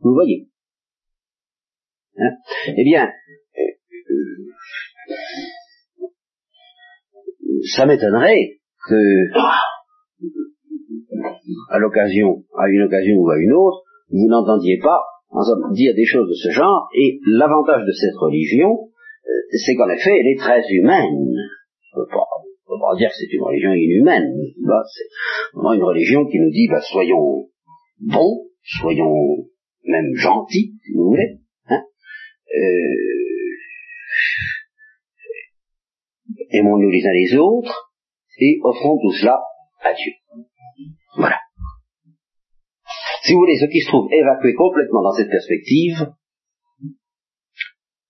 [0.00, 0.48] Vous voyez
[2.18, 2.30] hein?
[2.76, 3.10] Eh bien,
[3.58, 3.72] euh,
[7.74, 9.00] ça m'étonnerait que
[11.70, 15.00] à l'occasion, à une occasion ou à une autre, vous n'entendiez pas
[15.72, 18.90] dire des choses de ce genre, et l'avantage de cette religion,
[19.26, 19.30] euh,
[19.64, 21.34] c'est qu'en effet, elle est très humaine.
[22.96, 24.32] Dire que c'est une religion inhumaine.
[24.56, 25.08] c'est
[25.54, 27.48] vraiment une religion qui nous dit, bah, soyons
[28.00, 28.48] bons,
[28.80, 29.48] soyons
[29.84, 31.40] même gentils, si vous voulez.
[31.66, 31.82] Hein
[32.54, 33.12] euh,
[36.50, 37.92] aimons-nous les uns les autres,
[38.38, 39.40] et offrons tout cela
[39.82, 40.12] à Dieu.
[41.16, 41.38] Voilà.
[43.24, 46.08] Si vous voulez, ce qui se trouve évacué complètement dans cette perspective,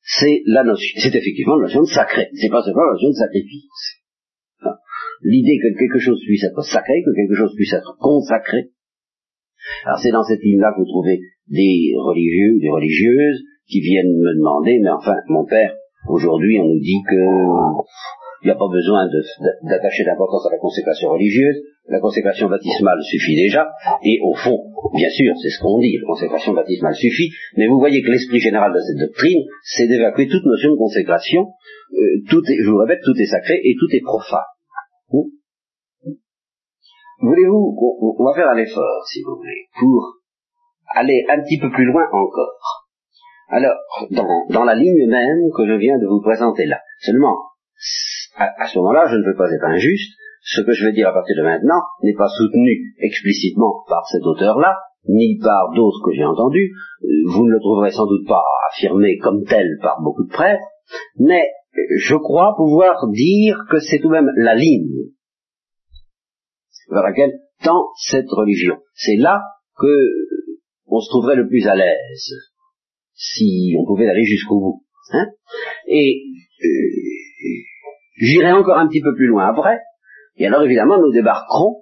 [0.03, 2.29] c'est la notion, c'est effectivement la notion de sacré.
[2.35, 4.02] C'est pas seulement la notion de sacrifice.
[5.23, 8.71] L'idée que quelque chose puisse être sacré, que quelque chose puisse être consacré.
[9.85, 14.35] Alors c'est dans cette ligne-là que vous trouvez des religieux, des religieuses qui viennent me
[14.37, 15.75] demander, mais enfin, mon père,
[16.09, 17.23] aujourd'hui on nous dit que
[18.43, 23.37] il n'y a pas besoin d'attacher d'importance à la consécration religieuse, la consécration baptismale suffit
[23.37, 23.71] déjà,
[24.03, 24.59] et au fond,
[24.95, 28.41] bien sûr, c'est ce qu'on dit, la consécration baptismale suffit, mais vous voyez que l'esprit
[28.41, 31.47] général de cette doctrine, c'est d'évacuer toute notion de consécration,
[31.95, 34.41] euh, tout est, je vous répète, tout est sacré et tout est profane.
[37.21, 37.77] Voulez-vous,
[38.19, 40.19] on, va faire un effort, si vous voulez, pour
[40.95, 42.59] aller un petit peu plus loin encore.
[43.49, 43.77] Alors,
[44.51, 47.37] dans, la ligne même que je viens de vous présenter là, seulement,
[48.37, 50.19] à, ce moment-là, je ne veux pas être injuste.
[50.45, 54.23] Ce que je vais dire à partir de maintenant n'est pas soutenu explicitement par cet
[54.23, 54.77] auteur-là,
[55.09, 56.73] ni par d'autres que j'ai entendus.
[57.05, 60.65] Euh, vous ne le trouverez sans doute pas affirmé comme tel par beaucoup de prêtres,
[61.21, 65.11] mais je crois pouvoir dire que c'est tout de même la ligne
[66.91, 67.33] vers laquelle
[67.63, 68.77] tend cette religion.
[68.95, 69.41] C'est là
[69.79, 70.09] que
[70.87, 72.35] on se trouverait le plus à l'aise,
[73.15, 74.85] si on pouvait aller jusqu'au bout.
[75.13, 75.27] Hein
[75.87, 76.23] Et
[76.63, 77.13] euh,
[78.17, 79.81] J'irai encore un petit peu plus loin après,
[80.37, 81.81] et alors évidemment nous débarquerons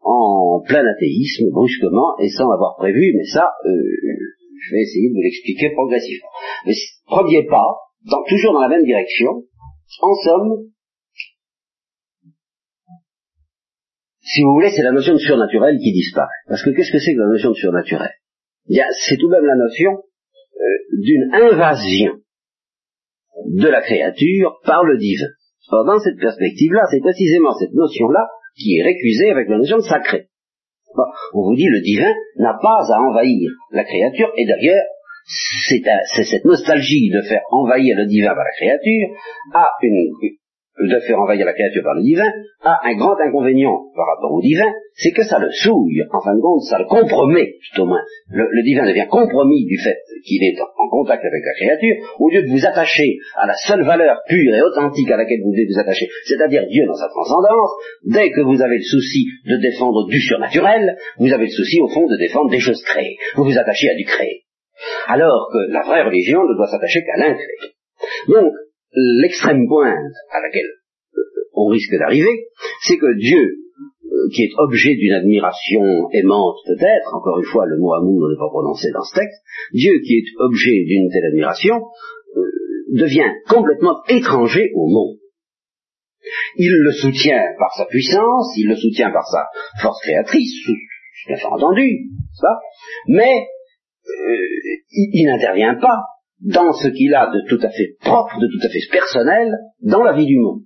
[0.00, 5.20] en plein athéisme, brusquement, et sans l'avoir prévu, mais ça, euh, je vais essayer de
[5.22, 6.30] l'expliquer progressivement.
[6.66, 6.72] Mais
[7.06, 7.76] premier pas,
[8.28, 9.44] toujours dans la même direction,
[10.00, 10.72] en somme,
[14.22, 16.42] si vous voulez, c'est la notion de surnaturel qui disparaît.
[16.48, 18.10] Parce que qu'est-ce que c'est que la notion de surnaturel?
[18.66, 22.12] C'est tout de même la notion euh, d'une invasion
[23.46, 25.28] de la créature par le divin.
[25.70, 30.28] Dans cette perspective-là, c'est précisément cette notion-là qui est récusée avec la notion de sacré.
[31.34, 34.84] on vous dit le divin n'a pas à envahir la créature, et d'ailleurs,
[35.26, 39.08] c'est cette nostalgie de faire envahir le divin par la créature
[39.82, 40.10] une,
[40.80, 42.30] de faire envahir la créature par le divin,
[42.62, 46.34] a un grand inconvénient par rapport au divin, c'est que ça le souille, en fin
[46.34, 48.00] de compte, ça le compromet, tout au moins.
[48.30, 52.42] Le, divin devient compromis du fait qu'il est en, contact avec la créature, au lieu
[52.42, 55.78] de vous attacher à la seule valeur pure et authentique à laquelle vous devez vous
[55.78, 57.70] attacher, c'est-à-dire Dieu dans sa transcendance,
[58.04, 61.88] dès que vous avez le souci de défendre du surnaturel, vous avez le souci, au
[61.88, 63.16] fond, de défendre des choses créées.
[63.36, 64.42] Vous vous attachez à du créé.
[65.06, 67.72] Alors que la vraie religion ne doit s'attacher qu'à l'incréé.
[68.28, 68.52] Donc,
[68.94, 70.70] l'extrême pointe à laquelle
[71.16, 71.20] euh,
[71.54, 72.48] on risque d'arriver,
[72.82, 77.78] c'est que Dieu, euh, qui est objet d'une admiration aimante peut-être, encore une fois le
[77.78, 79.42] mot amour n'est pas prononcé dans ce texte,
[79.72, 81.76] Dieu qui est objet d'une telle admiration,
[82.36, 82.40] euh,
[82.92, 85.18] devient complètement étranger au monde.
[86.56, 89.46] Il le soutient par sa puissance, il le soutient par sa
[89.80, 90.54] force créatrice,
[91.26, 92.60] bien entendu, ça,
[93.08, 93.46] mais
[94.08, 94.36] euh,
[94.90, 96.02] il, n'intervient pas
[96.40, 100.02] dans ce qu'il a de tout à fait propre, de tout à fait personnel dans
[100.02, 100.62] la vie du monde.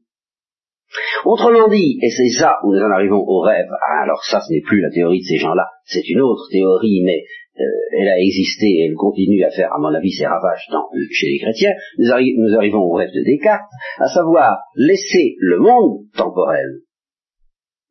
[1.25, 4.53] Autrement dit, et c'est ça où nous en arrivons au rêve, ah, alors ça ce
[4.53, 7.25] n'est plus la théorie de ces gens-là, c'est une autre théorie, mais
[7.59, 10.69] euh, elle a existé et elle continue à faire, à mon avis, ses ravages
[11.11, 13.69] chez les chrétiens, nous, nous arrivons au rêve de Descartes,
[13.99, 16.81] à savoir laisser le monde temporel,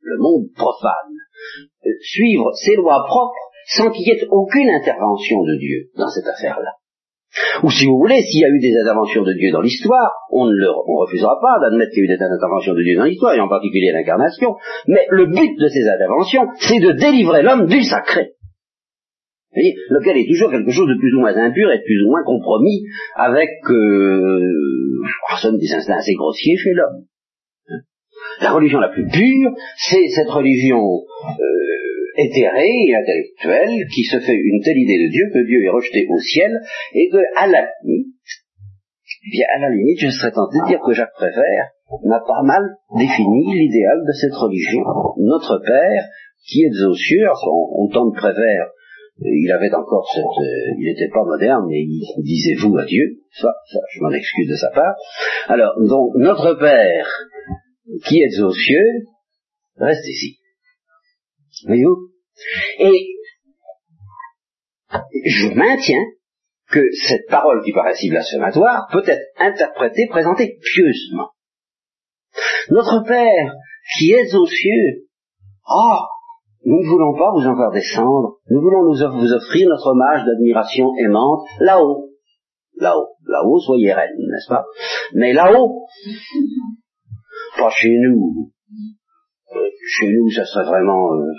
[0.02, 1.14] le monde profane,
[1.86, 6.28] euh, suivre ses lois propres sans qu'il y ait aucune intervention de Dieu dans cette
[6.28, 6.72] affaire-là.
[7.64, 10.46] Ou si vous voulez, s'il y a eu des interventions de Dieu dans l'histoire, on
[10.46, 10.68] ne
[11.04, 13.50] refusera pas d'admettre qu'il y a eu des interventions de Dieu dans l'histoire, et en
[13.50, 14.56] particulier l'incarnation,
[14.88, 18.36] mais le but de ces interventions, c'est de délivrer l'homme du sacré.
[19.56, 22.24] Lequel est toujours quelque chose de plus ou moins impur et de plus ou moins
[22.24, 22.84] compromis
[23.16, 25.02] avec euh,
[25.42, 27.06] somme des instincts assez grossiers chez l'homme.
[28.42, 31.85] La religion la plus pure, c'est cette religion euh,
[32.18, 36.08] éthérée et intellectuelle qui se fait une telle idée de Dieu que Dieu est rejeté
[36.10, 36.52] au ciel
[36.94, 38.16] et que, à la limite,
[39.26, 41.70] eh bien, à la limite, je serais tenté de dire que Jacques Prévert
[42.04, 42.64] m'a pas mal
[42.98, 44.82] défini l'idéal de cette religion.
[45.18, 46.04] Notre Père,
[46.46, 48.70] qui est aux cieux, au temps de Prévert,
[49.22, 53.22] il avait encore cette, euh, il n'était pas moderne, mais il disait vous à Dieu,
[53.32, 54.96] ça, ça, je m'en excuse de sa part.
[55.48, 57.08] Alors, donc, notre Père,
[58.06, 59.08] qui êtes aux cieux,
[59.78, 60.38] reste ici.
[61.66, 62.10] Voyez-vous
[62.80, 63.16] Et
[65.26, 66.04] je maintiens
[66.70, 71.30] que cette parole qui paraît si blasphématoire peut être interprétée, présentée pieusement.
[72.70, 73.54] Notre Père,
[73.98, 75.08] qui êtes aux cieux,
[75.68, 76.08] ah,
[76.66, 80.92] nous ne voulons pas vous en faire descendre, nous voulons vous offrir notre hommage d'admiration
[80.98, 82.10] aimante là-haut.
[82.78, 84.66] Là-haut, là-haut, soyez reine, n'est-ce pas?
[85.14, 85.86] Mais là-haut,
[87.58, 88.52] pas chez nous.
[89.56, 91.14] Euh, chez nous, ça serait vraiment...
[91.14, 91.32] Euh,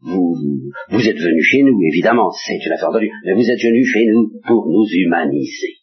[0.00, 0.34] vous,
[0.90, 3.86] vous êtes venus chez nous, évidemment, c'est une affaire de Dieu, mais vous êtes venus
[3.92, 5.74] chez nous pour nous humaniser.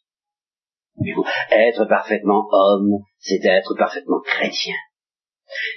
[1.52, 4.76] Être parfaitement homme, c'est être parfaitement chrétien.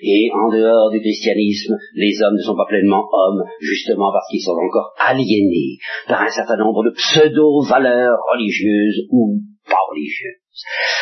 [0.02, 4.42] Et en dehors du christianisme, les hommes ne sont pas pleinement hommes, justement parce qu'ils
[4.42, 10.47] sont encore aliénés par un certain nombre de pseudo-valeurs religieuses ou pas religieuses.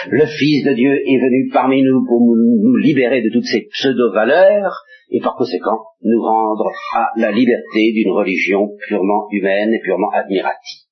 [0.09, 4.73] Le Fils de Dieu est venu parmi nous pour nous libérer de toutes ces pseudo-valeurs
[5.11, 10.83] et par conséquent nous rendre à la liberté d'une religion purement humaine et purement admirative.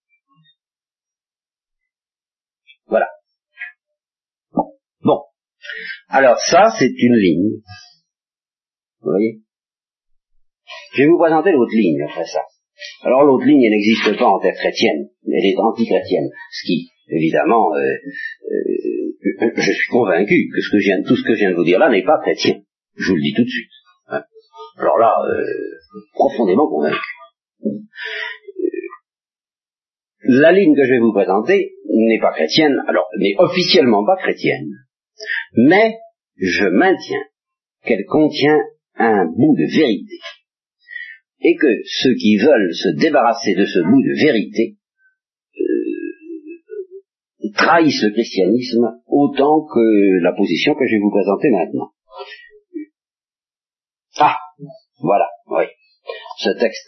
[2.87, 3.09] Voilà.
[5.03, 5.21] Bon.
[6.09, 7.61] Alors ça, c'est une ligne.
[9.01, 9.41] Vous voyez?
[10.95, 12.41] Je vais vous présenter l'autre ligne après ça.
[13.03, 17.75] Alors l'autre ligne, elle n'existe pas en terre chrétienne, elle est anti-chrétienne, ce qui, évidemment,
[17.75, 20.57] euh, euh, je suis convaincu que,
[21.07, 22.61] tout ce que je viens de vous dire là n'est pas chrétien.
[22.97, 23.71] Je vous le dis tout de suite.
[24.09, 24.23] Hein.
[24.79, 25.45] Alors là, euh,
[26.13, 26.99] profondément convaincu.
[30.27, 34.71] La ligne que je vais vous présenter n'est pas chrétienne, alors n'est officiellement pas chrétienne
[35.57, 35.99] mais
[36.37, 37.25] je maintiens
[37.85, 38.59] qu'elle contient
[38.97, 40.19] un bout de vérité,
[41.41, 44.77] et que ceux qui veulent se débarrasser de ce bout de vérité
[45.59, 45.63] euh,
[47.57, 51.91] trahissent le christianisme autant que la position que je vais vous présenter maintenant.
[54.19, 54.37] Ah,
[55.01, 55.65] voilà, oui,
[56.39, 56.87] ce texte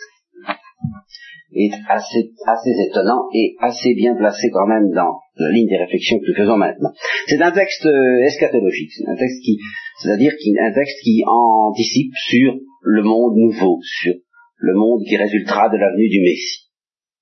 [1.53, 6.19] est assez, assez étonnant et assez bien placé quand même dans la ligne des réflexions
[6.19, 6.91] que nous faisons maintenant.
[7.27, 9.59] C'est un texte euh, eschatologique, c'est un texte qui,
[10.03, 14.15] c'est-à-dire un texte qui anticipe sur le monde nouveau, sur
[14.59, 16.69] le monde qui résultera de l'avenue du Messie.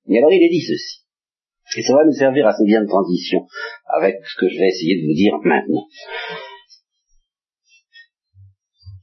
[0.08, 1.03] Et alors il est dit ceci.
[1.76, 3.46] Et ça va nous servir assez bien de transition
[3.96, 5.86] avec ce que je vais essayer de vous dire maintenant.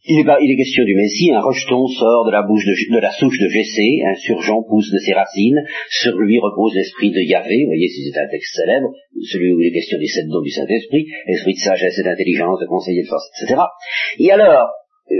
[0.04, 3.48] Il est, question du Messie, un rejeton sort de la bouche de, la souche de
[3.50, 7.88] Jessé, un surgeon pousse de ses racines, sur lui repose l'esprit de Yahvé, vous voyez
[7.88, 8.90] si c'est un texte célèbre,
[9.30, 12.60] celui où il est question des sept dons du Saint-Esprit, esprit de sagesse et d'intelligence,
[12.60, 13.62] de conseil et de force, etc.
[14.18, 14.70] Et alors,
[15.12, 15.16] euh,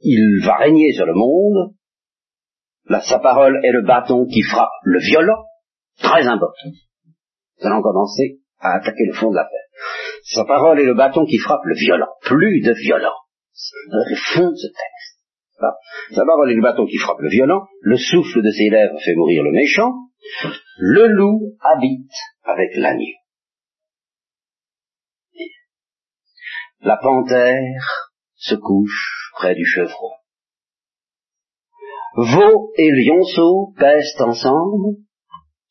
[0.00, 1.74] il va régner sur le monde,
[2.90, 5.46] là, sa parole est le bâton qui frappe le violent,
[5.98, 6.70] très important.
[7.60, 9.80] Nous allons commencer à attaquer le fond de la paix.
[10.24, 13.14] Sa parole est le bâton qui frappe le violent, plus de violent
[13.84, 16.14] le fond de ce texte.
[16.14, 19.14] Sa parole est le bâton qui frappe le violent, le souffle de ses lèvres fait
[19.14, 19.92] mourir le méchant,
[20.78, 23.16] le loup habite avec l'agneau.
[26.80, 30.12] La panthère se couche près du chevreau.
[32.16, 34.98] Veau et lionceau pèsent ensemble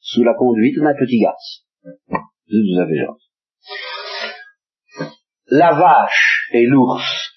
[0.04, 1.62] sous la conduite d'un petit garçon.
[2.50, 3.18] Genre.
[5.48, 7.32] La vache et l'ours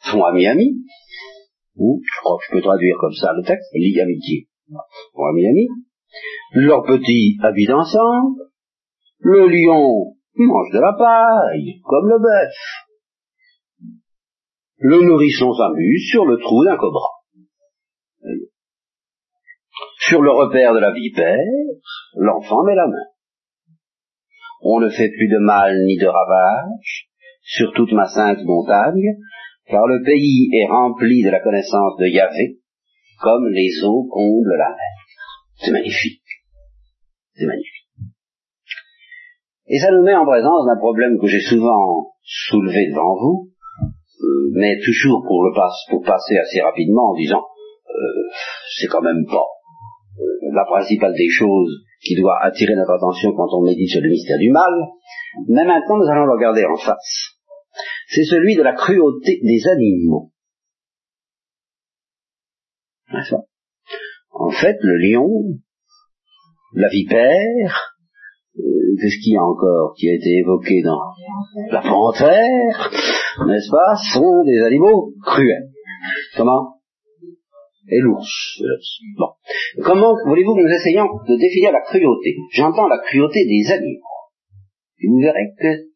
[0.00, 0.84] sont amis-amis,
[1.76, 5.68] ou je crois que je peux traduire comme ça le texte, ligue amitié, sont amis-amis,
[6.52, 8.42] leurs petits habitent ensemble,
[9.20, 12.54] le lion mange de la paille, comme le bœuf,
[14.78, 17.17] le nourrisson s'amuse sur le trou d'un cobra.
[20.08, 21.36] Sur le repère de la vipère,
[22.14, 23.08] l'enfant met la main.
[24.62, 27.10] On ne fait plus de mal ni de ravage
[27.42, 29.16] sur toute ma sainte montagne,
[29.66, 32.56] car le pays est rempli de la connaissance de Yahvé,
[33.20, 34.96] comme les eaux comblent la mer.
[35.56, 36.22] C'est magnifique.
[37.34, 37.90] C'est magnifique.
[39.66, 43.50] Et ça nous met en présence d'un problème que j'ai souvent soulevé devant vous,
[44.22, 47.44] euh, mais toujours pour le passe, pour passer assez rapidement en disant,
[47.90, 48.30] euh,
[48.74, 49.44] c'est quand même pas
[50.52, 54.38] la principale des choses qui doit attirer notre attention quand on médite sur le mystère
[54.38, 54.72] du mal,
[55.48, 57.38] mais maintenant nous allons le regarder en face.
[58.08, 60.30] C'est celui de la cruauté des animaux.
[64.30, 65.28] En fait, le lion,
[66.74, 67.94] la vipère,
[68.58, 68.62] euh,
[69.00, 71.00] qu'est-ce qu'il y a encore qui a été évoqué dans
[71.70, 72.90] la panthère,
[73.46, 75.70] n'est-ce pas, sont des animaux cruels.
[76.36, 76.77] Comment?
[77.90, 78.62] Et l'ours.
[79.16, 79.28] Bon.
[79.82, 82.36] Comment voulez-vous que nous essayions de définir la cruauté?
[82.52, 84.00] J'entends la cruauté des animaux.
[85.00, 85.88] Et vous verrez que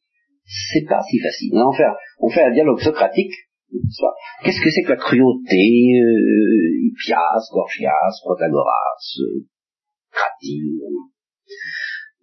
[0.45, 1.53] c'est pas si facile.
[2.19, 3.33] On fait, un dialogue socratique.
[4.45, 5.57] Qu'est-ce que c'est que la cruauté?
[5.57, 9.47] Euh, Hippias, Gorgias, Protagoras, euh,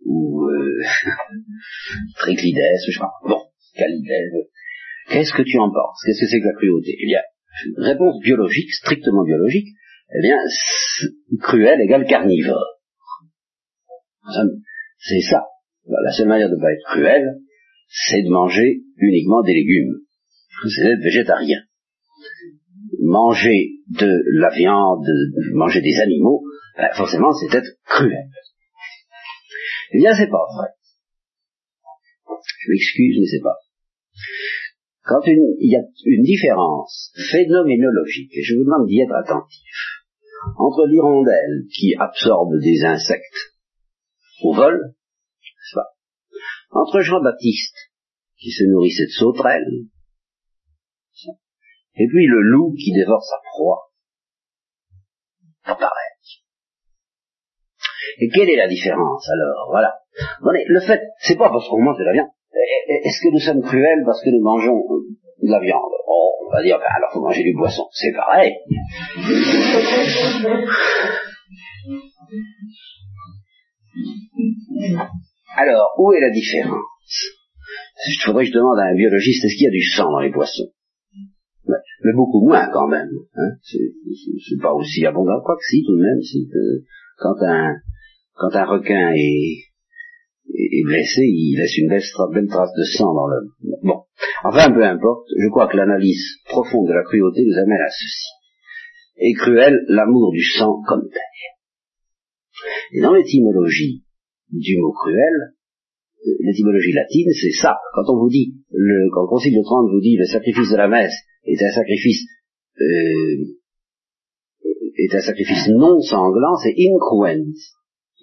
[0.06, 0.84] ou euh,
[2.18, 3.12] Triclides, je sais pas.
[3.28, 3.42] Bon,
[3.76, 4.46] Calidève.
[5.10, 5.98] Qu'est-ce que tu en penses?
[6.06, 6.96] Qu'est-ce que c'est que la cruauté?
[7.02, 7.22] Eh bien,
[7.78, 9.68] réponse biologique, strictement biologique,
[10.12, 10.38] eh bien,
[11.42, 12.66] cruel égale carnivore.
[14.98, 15.46] C'est ça.
[15.88, 17.40] La seule manière de ne pas être cruel,
[17.88, 20.02] c'est de manger uniquement des légumes.
[20.68, 21.60] C'est d'être végétarien.
[23.00, 25.06] Manger de la viande,
[25.54, 26.44] manger des animaux,
[26.78, 28.30] ben, forcément, c'est être cruel.
[29.92, 30.70] Eh bien, c'est pas vrai.
[32.28, 33.58] Je m'excuse, mais c'est pas.
[35.10, 39.74] Quand il y a une différence phénoménologique, et je vous demande d'y être attentif,
[40.56, 43.58] entre l'hirondelle qui absorbe des insectes
[44.44, 44.94] au vol,
[46.70, 47.76] entre Jean-Baptiste
[48.38, 49.88] qui se nourrissait de sauterelles,
[51.96, 53.90] et puis le loup qui dévore sa proie.
[55.64, 55.90] Pareil.
[58.20, 59.70] Et quelle est la différence alors?
[59.72, 59.96] Voilà.
[60.44, 64.04] le fait, c'est pas parce qu'on mange de la viande est-ce que nous sommes cruels
[64.06, 64.82] parce que nous mangeons
[65.42, 65.94] de la viande?
[66.08, 67.84] Oh, on va dire, ben alors faut manger du poisson.
[67.92, 68.54] C'est pareil.
[75.56, 76.86] Alors, où est la différence?
[78.08, 80.20] Je faudrait que je demande à un biologiste, est-ce qu'il y a du sang dans
[80.20, 80.72] les poissons?
[81.68, 83.10] Mais, beaucoup moins quand même.
[83.36, 86.50] Hein c'est pas aussi abondant, quoi que si, tout de même, si,
[87.18, 87.76] quand un
[88.36, 89.69] quand un requin est
[90.54, 93.50] est blessé, il laisse une belle, trace de sang dans le...
[93.84, 94.04] Bon.
[94.44, 98.30] Enfin, peu importe, je crois que l'analyse profonde de la cruauté nous amène à ceci.
[99.18, 101.22] Et cruel, l'amour du sang comme tel.
[102.94, 104.04] Et dans l'étymologie
[104.52, 105.54] du mot cruel,
[106.40, 107.76] l'étymologie latine, c'est ça.
[107.94, 110.78] Quand on vous dit, le, quand le Concile de Trente vous dit le sacrifice de
[110.78, 111.14] la messe
[111.46, 112.26] est un sacrifice
[112.82, 113.60] euh,
[114.98, 117.54] est un sacrifice non sanglant, c'est incruens.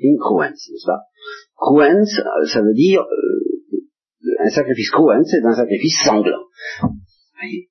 [0.03, 1.03] Incruens, n'est-ce pas?
[1.57, 2.05] Cruens,
[2.53, 6.45] ça veut dire euh, un sacrifice cruens, c'est un sacrifice sanglant.
[7.41, 7.71] voyez?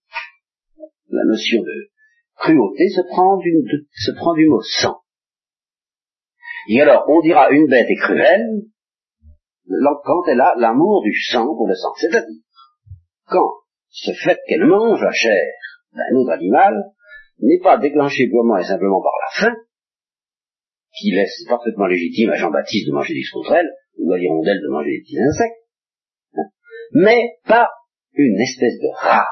[1.09, 1.89] La notion de
[2.35, 3.53] cruauté se prend, du,
[3.91, 5.01] se prend du mot sang.
[6.69, 8.63] Et alors, on dira une bête est cruelle
[10.03, 11.93] quand elle a l'amour du sang pour le sang.
[11.95, 12.41] C'est-à-dire,
[13.27, 13.51] quand
[13.89, 15.43] ce fait qu'elle mange la chair
[15.93, 16.73] d'un autre animal
[17.39, 19.55] n'est pas déclenché purement et simplement par la faim,
[20.99, 24.91] qui laisse parfaitement légitime à Jean-Baptiste de manger des sauterelles, ou à l'hirondelle de manger
[24.91, 25.61] des petits insectes,
[26.35, 26.49] hein,
[26.93, 27.69] mais pas
[28.13, 29.25] une espèce de rage.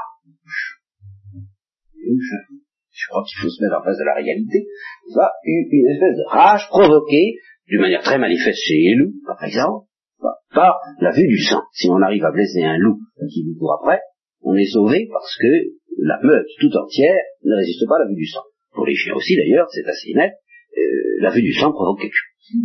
[2.94, 4.68] Je crois qu'il faut se mettre en face de la réalité.
[5.14, 7.36] Ça, une, espèce de rage provoquée,
[7.68, 9.88] d'une manière très manifeste chez les loups, par exemple,
[10.54, 11.62] par la vue du sang.
[11.74, 13.00] Si on arrive à blesser un loup
[13.32, 14.00] qui vous court après,
[14.42, 15.48] on est sauvé parce que
[16.00, 18.44] la meute tout entière ne résiste pas à la vue du sang.
[18.74, 20.34] Pour les chiens aussi d'ailleurs, c'est assez net,
[20.78, 22.62] euh, la vue du sang provoque quelque chose.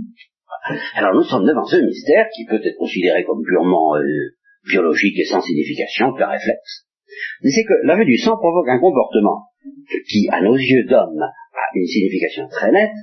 [0.95, 4.03] Alors nous sommes devant ce mystère qui peut être considéré comme purement euh,
[4.67, 6.87] biologique et sans signification, qu'un réflexe.
[7.43, 9.47] Mais c'est que la vue du sang provoque un comportement
[10.09, 12.97] qui, à nos yeux d'hommes, a une signification très nette,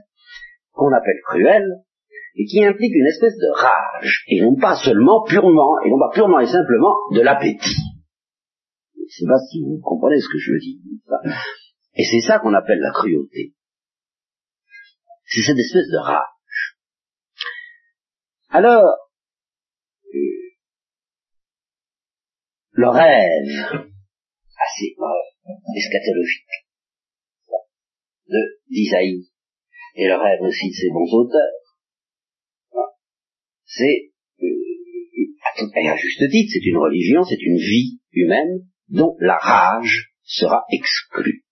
[0.71, 1.65] qu'on appelle cruel,
[2.35, 6.11] et qui implique une espèce de rage, et non pas seulement purement, et non pas
[6.13, 7.81] purement et simplement de l'appétit.
[8.95, 10.79] Je ne sais pas si vous comprenez ce que je dire.
[11.95, 13.53] Et c'est ça qu'on appelle la cruauté.
[15.25, 16.77] C'est cette espèce de rage.
[18.49, 18.95] Alors,
[20.13, 20.45] euh,
[22.71, 23.85] le rêve,
[24.57, 24.95] assez
[25.77, 26.45] eschatologique,
[28.27, 29.29] de d'Isaïe,
[29.95, 31.65] et le rêve aussi de ses bons auteurs,
[33.65, 34.11] c'est,
[34.41, 40.13] euh, et à juste titre, c'est une religion, c'est une vie humaine dont la rage
[40.23, 41.44] sera exclue.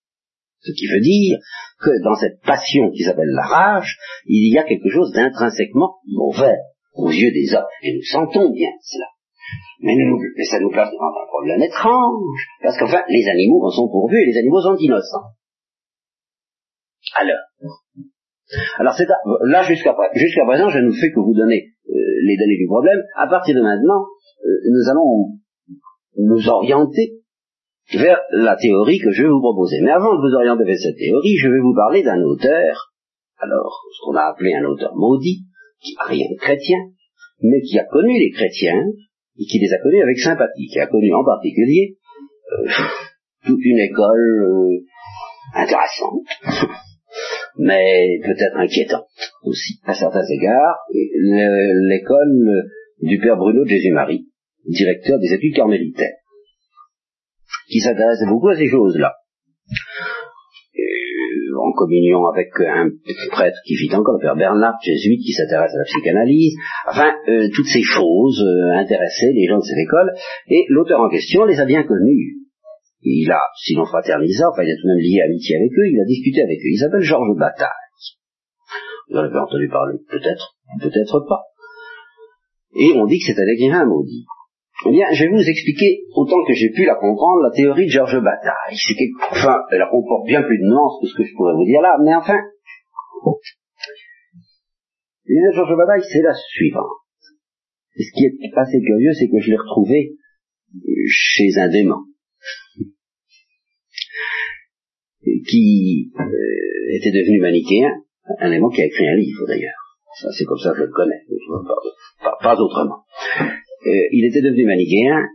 [0.63, 1.39] Ce qui veut dire
[1.79, 6.55] que dans cette passion qui s'appelle la rage, il y a quelque chose d'intrinsèquement mauvais
[6.95, 7.67] aux yeux des hommes.
[7.83, 9.05] Et nous sentons bien cela.
[9.81, 9.93] Mais,
[10.45, 14.25] ça nous place devant un problème étrange, parce qu'enfin, les animaux en sont pourvus et
[14.25, 15.35] les animaux sont innocents.
[17.19, 17.43] Alors,
[18.79, 19.07] alors c'est
[19.45, 21.93] là jusqu'à jusqu'à présent, je ne fais que vous donner euh,
[22.23, 22.99] les données du problème.
[23.17, 24.05] À partir de maintenant,
[24.45, 25.39] euh, nous allons
[26.17, 27.22] nous orienter
[27.91, 29.81] vers la théorie que je vais vous proposer.
[29.81, 32.93] Mais avant de vous orienter vers cette théorie, je vais vous parler d'un auteur,
[33.37, 35.43] alors ce qu'on a appelé un auteur maudit,
[35.81, 36.77] qui n'a rien de chrétien,
[37.41, 38.85] mais qui a connu les chrétiens,
[39.37, 41.97] et qui les a connus avec sympathie, qui a connu en particulier
[42.51, 42.71] euh,
[43.45, 44.85] toute une école euh,
[45.55, 46.21] intéressante,
[47.57, 49.07] mais peut-être inquiétante
[49.43, 52.71] aussi, à certains égards, l'école
[53.01, 54.27] du père Bruno de Jésus-Marie,
[54.65, 56.22] directeur des études carmélitaires
[57.67, 59.13] qui s'intéressait beaucoup à ces choses-là.
[61.55, 62.89] En communion avec un
[63.31, 66.55] prêtre qui vit encore, le père Bernard, jésuite, qui s'intéresse à la psychanalyse.
[66.89, 70.11] Enfin, euh, toutes ces choses euh, intéressaient les gens de cette école,
[70.49, 72.43] et l'auteur en question les a bien connus.
[73.03, 75.99] Il a, sinon fraternisé, enfin il a tout de même lié amitié avec eux, il
[75.99, 76.71] a discuté avec eux.
[76.71, 77.69] Il s'appelle Georges Bataille.
[79.09, 81.43] Vous en avez entendu parler, peut-être, peut-être pas.
[82.75, 84.25] Et on dit que c'est un écrivain maudit.
[84.85, 87.91] Eh bien, je vais vous expliquer, autant que j'ai pu la comprendre, la théorie de
[87.91, 88.75] Georges Bataille.
[88.75, 88.95] C'est
[89.31, 91.95] enfin, elle comporte bien plus de nuances que ce que je pourrais vous dire là,
[92.03, 92.39] mais enfin,
[95.25, 96.99] l'idée Georges Bataille, c'est la suivante.
[97.95, 100.15] Ce qui est assez curieux, c'est que je l'ai retrouvé
[101.07, 102.03] chez un démon
[105.47, 107.91] qui euh, était devenu manichéen,
[108.39, 109.79] un démon qui a écrit un livre d'ailleurs.
[110.19, 111.23] Ça, c'est comme ça que je le connais,
[112.41, 113.03] pas autrement.
[113.85, 115.27] Euh, il était devenu manichéen,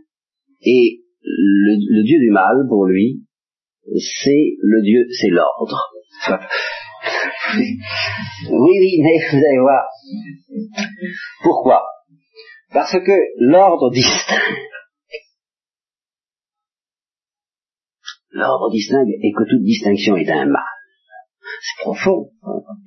[0.61, 3.23] et le, dieu du mal, pour lui,
[3.83, 5.77] c'est le dieu, c'est l'ordre.
[7.53, 9.83] oui, oui, mais vous allez voir.
[11.43, 11.83] Pourquoi?
[12.71, 14.57] Parce que l'ordre distingue.
[18.31, 20.63] L'ordre distingue et que toute distinction est un mal.
[21.61, 22.31] C'est profond.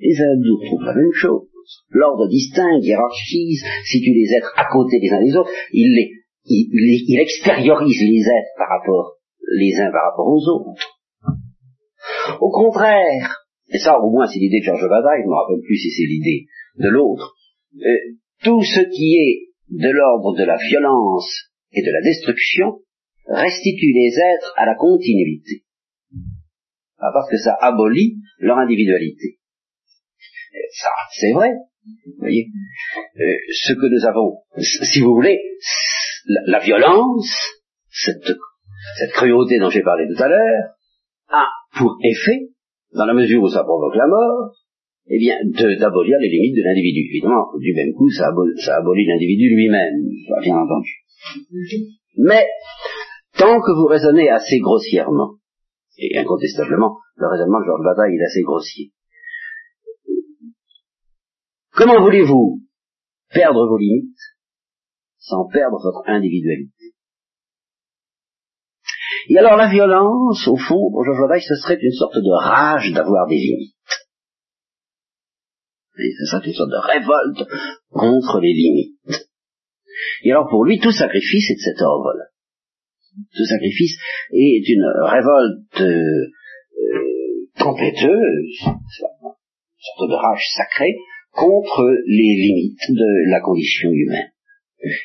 [0.00, 1.51] Les hindous trouvent la même chose.
[1.90, 6.10] L'ordre distingue, hiérarchise, situe les êtres à côté des uns des autres, il, les,
[6.46, 9.16] il, extériorise les êtres par rapport,
[9.56, 10.74] les uns par rapport aux autres.
[12.40, 15.62] Au contraire, et ça au moins c'est l'idée de Georges Bataille, je ne me rappelle
[15.64, 16.46] plus si c'est l'idée
[16.78, 17.34] de l'autre,
[17.76, 21.30] euh, tout ce qui est de l'ordre de la violence
[21.72, 22.80] et de la destruction
[23.26, 25.64] restitue les êtres à la continuité.
[26.98, 29.38] Parce que ça abolit leur individualité.
[30.72, 31.50] Ça, c'est vrai.
[32.06, 32.46] Vous voyez
[33.20, 35.38] euh, Ce que nous avons, si vous voulez,
[36.46, 37.30] la, violence,
[37.90, 38.32] cette,
[38.98, 40.74] cette cruauté dont j'ai parlé tout à l'heure,
[41.28, 41.46] a
[41.76, 42.48] pour effet,
[42.94, 44.52] dans la mesure où ça provoque la mort,
[45.08, 45.36] eh bien,
[45.78, 47.00] d'abolir les limites de l'individu.
[47.10, 48.28] Évidemment, du même coup, ça,
[48.76, 49.94] abolit l'individu lui-même,
[50.42, 50.90] bien entendu.
[52.18, 52.46] Mais,
[53.36, 55.34] tant que vous raisonnez assez grossièrement,
[55.98, 58.92] et incontestablement, le raisonnement de Georges Bataille est assez grossier,
[61.74, 62.60] Comment voulez-vous
[63.30, 64.18] perdre vos limites
[65.18, 66.94] sans perdre votre individualité?
[69.28, 73.26] Et alors la violence, au fond, pour Georges ce serait une sorte de rage d'avoir
[73.26, 73.74] des limites.
[75.98, 77.48] Et ce serait une sorte de révolte
[77.90, 79.28] contre les limites.
[80.24, 82.24] Et alors pour lui, tout sacrifice est de cet ordre-là.
[83.34, 83.98] Tout sacrifice
[84.32, 86.32] est une révolte euh,
[87.58, 90.96] tempétueuse, une sorte de rage sacrée,
[91.32, 94.30] contre les limites de la condition humaine.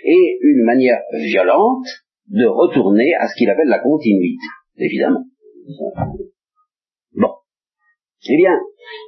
[0.04, 1.86] Et une manière violente
[2.28, 4.44] de retourner à ce qu'il appelle la continuité,
[4.78, 5.24] évidemment.
[7.14, 7.34] Bon.
[8.30, 8.60] Eh bien,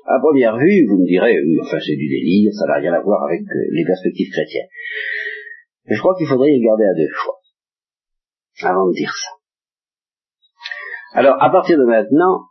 [0.05, 3.23] à première vue, vous me direz, enfin c'est du délire, ça n'a rien à voir
[3.23, 4.69] avec euh, les perspectives chrétiennes.
[5.85, 7.35] Mais je crois qu'il faudrait y garder à deux fois,
[8.69, 9.39] avant de dire ça.
[11.13, 12.45] Alors, à partir de maintenant,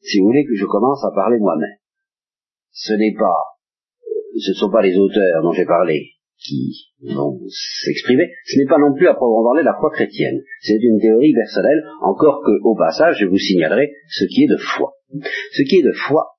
[0.00, 1.77] si vous voulez que je commence à parler moi-même,
[2.78, 3.58] ce n'est pas,
[4.38, 8.78] ce ne sont pas les auteurs dont j'ai parlé qui vont s'exprimer, ce n'est pas
[8.78, 10.40] non plus à proprement parler la foi chrétienne.
[10.60, 14.56] C'est une théorie personnelle, encore que, au passage, je vous signalerai ce qui est de
[14.56, 14.92] foi.
[15.52, 16.38] Ce qui est de foi,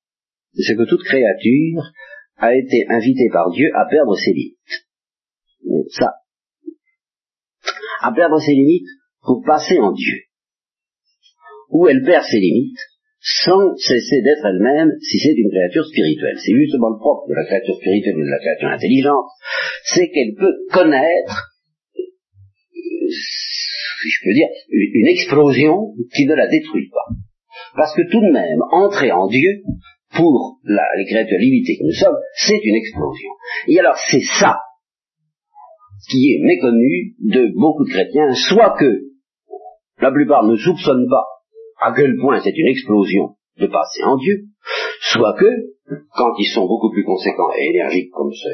[0.54, 1.92] c'est que toute créature
[2.38, 4.58] a été invitée par Dieu à perdre ses limites.
[5.90, 6.14] Ça,
[8.02, 8.88] à perdre ses limites
[9.22, 10.20] pour passer en Dieu.
[11.68, 12.80] Où elle perd ses limites,
[13.22, 16.38] sans cesser d'être elle-même si c'est une créature spirituelle.
[16.40, 19.28] C'est justement le propre de la créature spirituelle et de la créature intelligente,
[19.84, 21.52] c'est qu'elle peut connaître,
[21.96, 27.14] euh, si je peux dire, une explosion qui ne la détruit pas.
[27.76, 29.64] Parce que tout de même, entrer en Dieu,
[30.16, 33.32] pour la, les créatures limitées que nous sommes, c'est une explosion.
[33.68, 34.58] Et alors c'est ça
[36.10, 39.02] qui est méconnu de beaucoup de chrétiens, soit que
[40.02, 41.26] la plupart ne soupçonnent pas
[41.82, 44.46] à quel point c'est une explosion de passer en Dieu,
[45.02, 45.50] soit que,
[46.16, 48.50] quand ils sont beaucoup plus conséquents et énergiques comme ce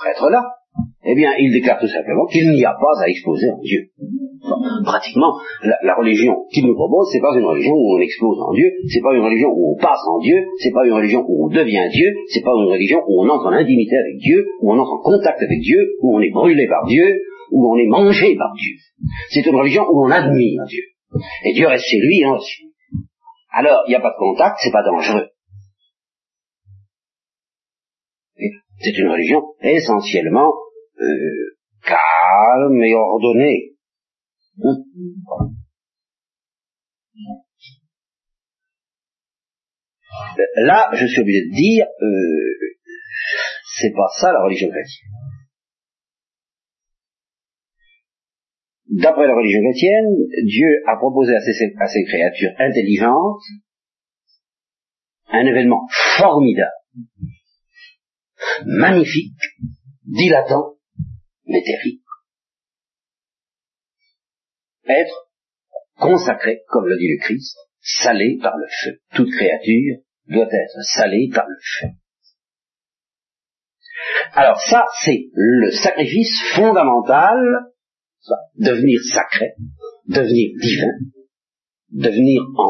[0.00, 0.42] prêtre-là,
[1.04, 3.90] eh bien, ils déclarent tout simplement qu'il n'y a pas à exploser en Dieu.
[4.84, 8.70] pratiquement, la, religion qu'il nous propose, c'est pas une religion où on explose en Dieu,
[8.88, 11.48] c'est pas une religion où on passe en Dieu, c'est pas une religion où on
[11.48, 14.78] devient Dieu, c'est pas une religion où on entre en intimité avec Dieu, où on
[14.78, 18.36] entre en contact avec Dieu, où on est brûlé par Dieu, où on est mangé
[18.36, 18.76] par Dieu.
[19.30, 20.82] C'est une religion où on admire Dieu.
[21.44, 22.38] Et Dieu reste chez lui hein,
[23.52, 25.28] Alors, il n'y a pas de contact, c'est pas dangereux.
[28.82, 30.52] C'est une religion essentiellement
[31.00, 33.74] euh, calme et ordonnée.
[34.62, 34.76] Hein?
[40.56, 42.60] Là, je suis obligé de dire, euh,
[43.76, 45.19] c'est pas ça la religion chrétienne.
[48.90, 50.16] D'après la religion chrétienne,
[50.46, 53.42] Dieu a proposé à ses, créatures intelligentes
[55.28, 55.86] un événement
[56.18, 56.72] formidable,
[58.66, 59.38] magnifique,
[60.04, 60.74] dilatant,
[61.46, 62.02] mais terrible.
[64.88, 65.28] Être
[65.96, 69.00] consacré, comme le dit le Christ, salé par le feu.
[69.14, 71.88] Toute créature doit être salée par le feu.
[74.32, 77.69] Alors ça, c'est le sacrifice fondamental
[78.56, 79.54] devenir sacré,
[80.08, 80.94] devenir divin,
[81.92, 82.68] devenir en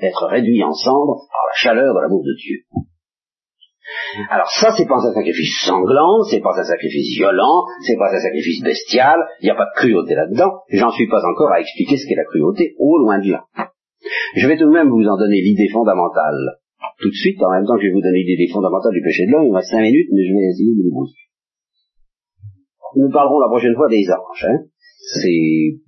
[0.00, 2.58] être réduit en cendre par la chaleur de l'amour de Dieu.
[4.30, 8.20] Alors ça, c'est pas un sacrifice sanglant, c'est pas un sacrifice violent, c'est pas un
[8.20, 11.96] sacrifice bestial, il n'y a pas de cruauté là-dedans, j'en suis pas encore à expliquer
[11.96, 13.44] ce qu'est la cruauté, au loin de là.
[14.36, 16.60] Je vais tout de même vous en donner l'idée fondamentale
[16.98, 19.26] tout de suite, en même temps que je vais vous donner l'idée fondamentale du péché
[19.26, 21.06] de l'homme, il me reste cinq minutes, mais je vais essayer de vous
[22.96, 24.46] nous parlerons la prochaine fois des anges.
[24.48, 24.64] Hein.
[24.98, 25.80] C'est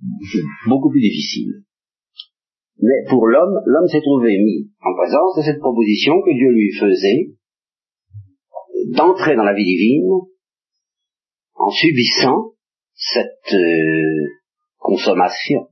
[0.67, 1.63] beaucoup plus difficile.
[2.81, 6.71] Mais pour l'homme, l'homme s'est trouvé mis en présence de cette proposition que Dieu lui
[6.79, 7.35] faisait
[8.95, 10.09] d'entrer dans la vie divine
[11.55, 12.53] en subissant
[12.95, 14.27] cette euh,
[14.79, 15.67] consommation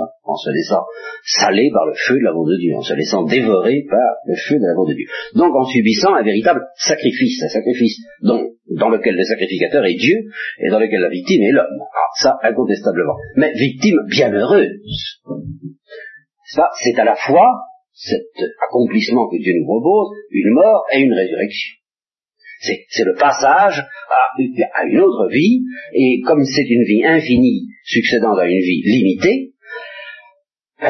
[0.00, 0.84] en se laissant
[1.24, 4.56] saler par le feu de l'amour de Dieu, en se laissant dévorer par le feu
[4.56, 5.06] de l'amour de Dieu.
[5.34, 10.16] Donc en subissant un véritable sacrifice, un sacrifice dans lequel le sacrificateur est Dieu
[10.60, 11.78] et dans lequel la victime est l'homme.
[11.80, 13.16] Ah, ça, incontestablement.
[13.36, 14.70] Mais victime bienheureuse.
[16.46, 17.48] Ça, c'est à la fois
[17.92, 18.24] cet
[18.66, 21.76] accomplissement que Dieu nous propose, une mort et une résurrection.
[22.62, 25.62] C'est le passage à, à, une autre vie,
[25.94, 29.52] et comme c'est une vie infinie succédant à une vie limitée,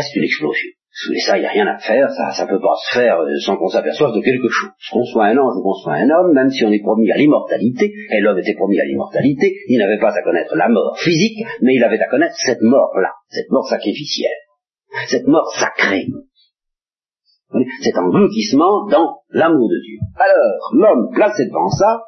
[0.01, 0.70] c'est une explosion.
[1.14, 3.38] Et ça, il n'y a rien à faire, ça ne peut pas se faire euh,
[3.40, 4.70] sans qu'on s'aperçoive de quelque chose.
[4.93, 7.16] Qu'on soit un ange ou qu'on soit un homme, même si on est promis à
[7.16, 11.38] l'immortalité, et l'homme était promis à l'immortalité, il n'avait pas à connaître la mort physique,
[11.62, 14.36] mais il avait à connaître cette mort-là, cette mort sacrificielle,
[15.09, 16.09] cette mort sacrée,
[17.82, 19.99] cet engloutissement dans l'amour de Dieu.
[20.16, 22.03] Alors, l'homme placé devant ça,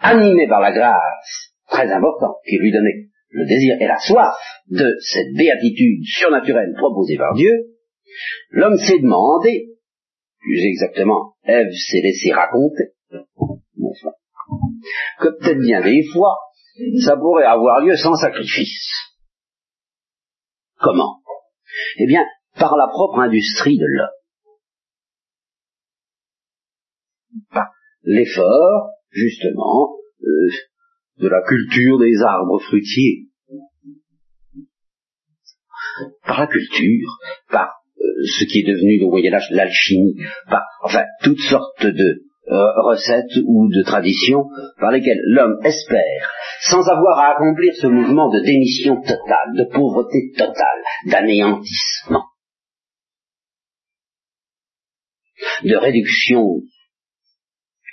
[0.00, 4.34] animé par la grâce très importante qui lui donnait le désir et la soif
[4.68, 7.52] de cette béatitude surnaturelle proposée par Dieu,
[8.50, 9.68] l'homme s'est demandé,
[10.40, 12.94] plus exactement, Ève s'est laissé raconter,
[15.20, 16.38] que peut-être bien des fois,
[17.04, 18.92] ça pourrait avoir lieu sans sacrifice.
[20.80, 21.20] Comment?
[21.98, 22.24] Eh bien,
[22.58, 24.08] par la propre industrie de l'homme.
[28.04, 30.48] L'effort, justement, euh,
[31.20, 33.28] de la culture des arbres fruitiers,
[36.24, 37.08] par la culture,
[37.50, 40.16] par euh, ce qui est devenu au Moyen Âge l'alchimie,
[40.48, 44.44] par enfin toutes sortes de euh, recettes ou de traditions
[44.80, 50.30] par lesquelles l'homme espère, sans avoir à accomplir ce mouvement de démission totale, de pauvreté
[50.36, 52.24] totale, d'anéantissement,
[55.64, 56.62] de réduction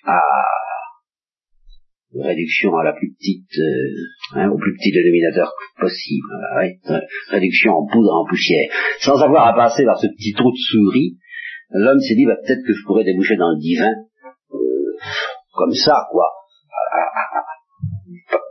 [0.05, 0.21] à
[2.21, 6.27] réduction à la plus petite, euh, hein, au plus petit dénominateur possible,
[7.29, 11.17] réduction en poudre, en poussière, sans avoir à passer par ce petit trou de souris,
[11.71, 13.93] l'homme s'est dit, bah, peut-être que je pourrais déboucher dans le divin,
[14.53, 14.57] euh,
[15.53, 16.25] comme ça, quoi,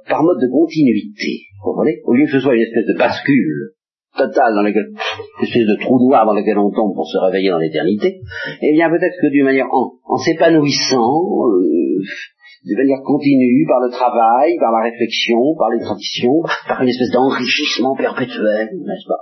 [0.09, 2.01] par mode de continuité, vous comprenez?
[2.05, 3.73] Au lieu que ce soit une espèce de bascule
[4.17, 7.51] totale dans laquelle, une espèce de trou noir dans lequel on tombe pour se réveiller
[7.51, 8.21] dans l'éternité,
[8.63, 12.03] eh bien peut-être que d'une manière, en, en s'épanouissant, euh,
[12.65, 17.11] de manière continue, par le travail, par la réflexion, par les traditions, par une espèce
[17.13, 19.21] d'enrichissement perpétuel, n'est-ce pas?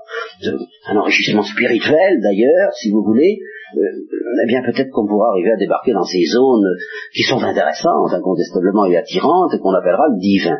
[0.86, 3.40] Un enrichissement spirituel d'ailleurs, si vous voulez,
[3.74, 6.70] eh bien peut-être qu'on pourra arriver à débarquer dans ces zones
[7.12, 10.58] qui sont intéressantes, incontestablement et attirantes, et qu'on appellera le divin.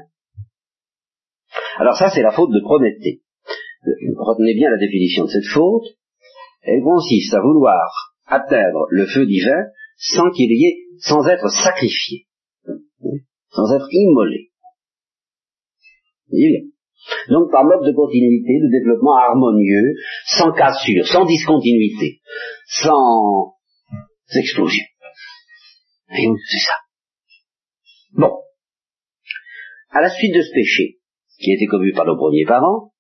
[1.79, 3.23] Alors ça, c'est la faute de Prométhée.
[3.87, 5.87] Euh, retenez bien la définition de cette faute.
[6.63, 7.91] Elle consiste à vouloir
[8.27, 9.67] atteindre le feu divin
[9.97, 12.27] sans qu'il y ait, sans être sacrifié
[13.51, 14.51] sans être immolé.
[17.29, 19.95] Donc par mode de continuité, de développement harmonieux,
[20.27, 22.21] sans cassure, sans discontinuité,
[22.67, 23.55] sans
[24.35, 24.85] explosion.
[26.11, 26.75] Et c'est ça.
[28.13, 28.33] Bon.
[29.91, 30.99] À la suite de ce péché,
[31.39, 32.93] qui été commis par nos premiers parents,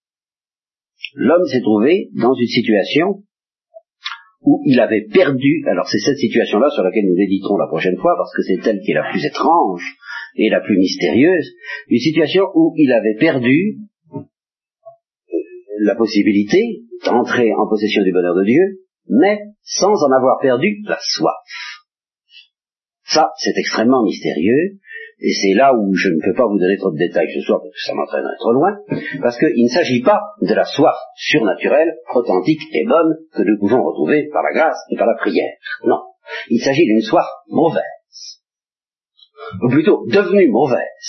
[1.14, 3.22] l'homme s'est trouvé dans une situation
[4.42, 8.14] où il avait perdu, alors c'est cette situation-là sur laquelle nous méditerons la prochaine fois,
[8.16, 9.82] parce que c'est elle qui est la plus étrange
[10.36, 11.54] et la plus mystérieuse,
[11.88, 13.78] une situation où il avait perdu
[14.14, 14.20] euh,
[15.80, 20.98] la possibilité d'entrer en possession du bonheur de Dieu, mais sans en avoir perdu la
[21.00, 21.71] soif.
[23.12, 24.78] Ça, c'est extrêmement mystérieux,
[25.20, 27.60] et c'est là où je ne peux pas vous donner trop de détails ce soir,
[27.60, 28.72] parce que ça m'entraînerait trop loin,
[29.20, 33.84] parce qu'il ne s'agit pas de la soif surnaturelle, authentique et bonne que nous pouvons
[33.84, 35.52] retrouver par la grâce et par la prière.
[35.84, 36.00] Non.
[36.48, 37.82] Il s'agit d'une soif mauvaise.
[39.62, 41.06] Ou plutôt devenue mauvaise.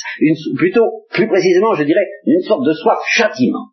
[0.58, 3.70] Plutôt, plus précisément, je dirais, une sorte de soif châtiment.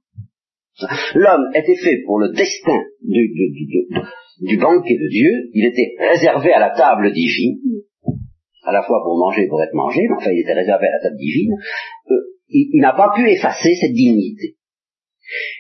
[1.14, 6.70] L'homme était fait pour le destin du banquet de Dieu, il était réservé à la
[6.70, 7.83] table divine,
[8.62, 10.92] à la fois pour manger et pour être mangé, mais enfin il était réservé à
[10.92, 11.54] la table divine,
[12.11, 12.14] euh,
[12.48, 14.56] il, n'a pas pu effacer cette dignité.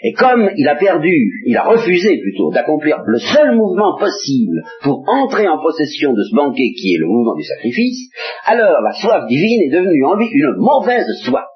[0.02, 1.14] Et comme il a perdu,
[1.46, 6.34] il a refusé plutôt d'accomplir le seul mouvement possible pour entrer en possession de ce
[6.34, 8.10] banquet qui est le mouvement du sacrifice,
[8.46, 11.46] alors la soif divine est devenue en lui une mauvaise soif.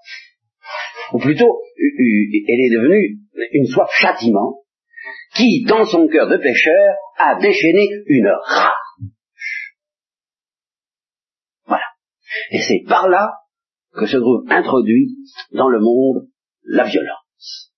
[1.12, 3.18] Ou plutôt, elle est devenue
[3.52, 4.60] une soif châtiment
[5.36, 8.84] qui, dans son cœur de pécheur, a déchaîné une rage
[12.50, 13.30] Et c'est par là
[13.92, 15.16] que se trouve introduit
[15.52, 16.28] dans le monde
[16.64, 17.72] la violence.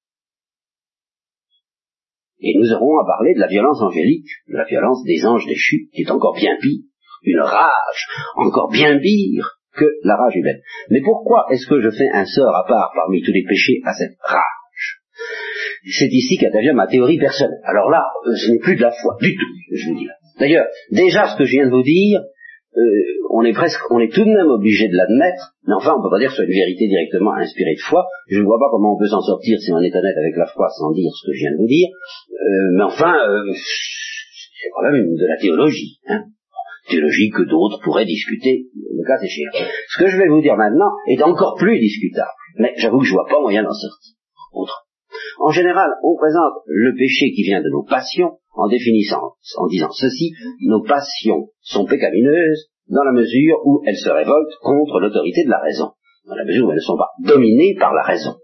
[2.41, 5.89] Et nous aurons à parler de la violence angélique, de la violence des anges déchus,
[5.93, 6.85] qui est encore bien pire,
[7.23, 8.07] une rage
[8.37, 10.61] encore bien pire que la rage humaine.
[10.91, 13.93] Mais pourquoi est-ce que je fais un sort à part parmi tous les péchés à
[13.93, 15.03] cette rage?
[15.89, 17.61] C'est ici qu'intervient ma théorie personnelle.
[17.65, 20.09] Alors là, euh, ce n'est plus de la foi du tout, je vous dis.
[20.39, 22.21] D'ailleurs, déjà ce que je viens de vous dire,
[22.77, 26.03] euh, on est presque, on est tout de même obligé de l'admettre, mais enfin, on
[26.03, 28.05] peut pas dire que ce une vérité directement inspirée de foi.
[28.29, 30.47] Je ne vois pas comment on peut s'en sortir si on est honnête avec la
[30.47, 31.89] foi sans dire ce que je viens de vous dire.
[31.89, 36.25] Euh, mais enfin, euh, c'est quand même de la théologie, hein.
[36.89, 39.51] Théologie que d'autres pourraient discuter, le cas échéant.
[39.89, 43.13] Ce que je vais vous dire maintenant est encore plus discutable, mais j'avoue que je
[43.13, 44.15] vois pas moyen d'en sortir.
[44.53, 44.87] Autre.
[45.41, 49.91] En général, on présente le péché qui vient de nos passions en définissant, en disant
[49.91, 50.33] ceci,
[50.63, 55.61] nos passions sont pécamineuses dans la mesure où elles se révoltent contre l'autorité de la
[55.61, 55.91] raison,
[56.27, 58.35] dans la mesure où elles ne sont pas dominées par la raison.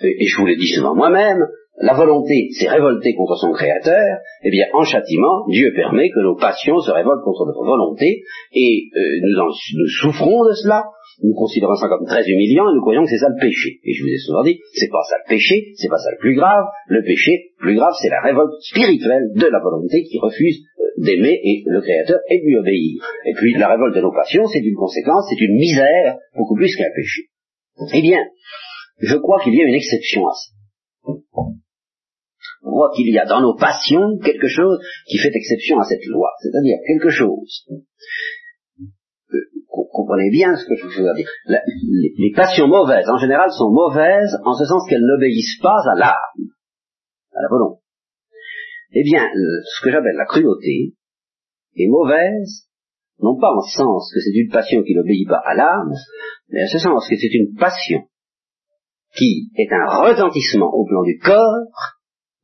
[0.00, 1.44] Et je vous l'ai dit souvent moi-même,
[1.80, 6.36] la volonté s'est révoltée contre son créateur, eh bien, en châtiment, Dieu permet que nos
[6.36, 10.84] passions se révoltent contre notre volonté, et euh, nous, souffrons de cela,
[11.22, 13.78] nous considérons ça comme très humiliant, et nous croyons que c'est ça le péché.
[13.84, 16.18] Et je vous ai souvent dit, c'est pas ça le péché, c'est pas ça le
[16.18, 20.66] plus grave, le péché, plus grave, c'est la révolte spirituelle de la volonté qui refuse
[20.80, 23.02] euh, d'aimer et le Créateur et de lui obéir.
[23.26, 26.74] Et puis la révolte de nos passions, c'est une conséquence, c'est une misère, beaucoup plus
[26.76, 27.30] qu'un péché.
[27.94, 28.18] Eh bien,
[28.98, 30.50] je crois qu'il y a une exception à ça.
[32.64, 36.04] On voit qu'il y a dans nos passions quelque chose qui fait exception à cette
[36.06, 37.66] loi, c'est-à-dire quelque chose.
[39.92, 41.28] Comprenez bien ce que je veux dire.
[41.46, 46.48] les, passions mauvaises, en général, sont mauvaises en ce sens qu'elles n'obéissent pas à l'âme,
[47.34, 47.80] à la volonté.
[48.92, 49.28] Eh bien,
[49.64, 50.94] ce que j'appelle la cruauté
[51.76, 52.68] est mauvaise,
[53.20, 55.92] non pas en ce sens que c'est une passion qui n'obéit pas à l'âme,
[56.48, 58.00] mais en ce sens que c'est une passion
[59.16, 61.68] qui est un retentissement au plan du corps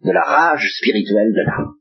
[0.04, 1.77] de la rage spirituelle de l'âme.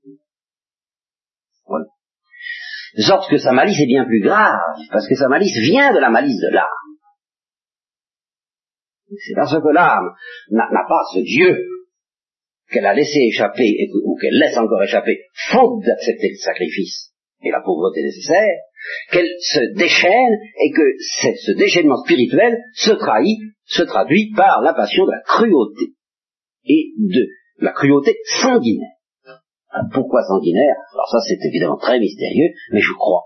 [2.98, 4.58] De sorte que sa malice est bien plus grave,
[4.92, 6.66] parce que sa malice vient de la malice de l'âme.
[9.10, 10.10] C'est parce que l'âme
[10.50, 11.56] n'a pas ce Dieu
[12.72, 13.72] qu'elle a laissé échapper
[14.04, 15.22] ou qu'elle laisse encore échapper,
[15.52, 18.58] faute d'accepter le sacrifice et la pauvreté nécessaire,
[19.12, 20.34] qu'elle se déchaîne
[20.64, 25.94] et que ce déchaînement spirituel se trahit, se traduit par la passion de la cruauté
[26.66, 27.28] et de
[27.60, 28.97] la cruauté sanguinaire.
[29.94, 33.24] Pourquoi sanguinaire Alors ça c'est évidemment très mystérieux, mais je crois.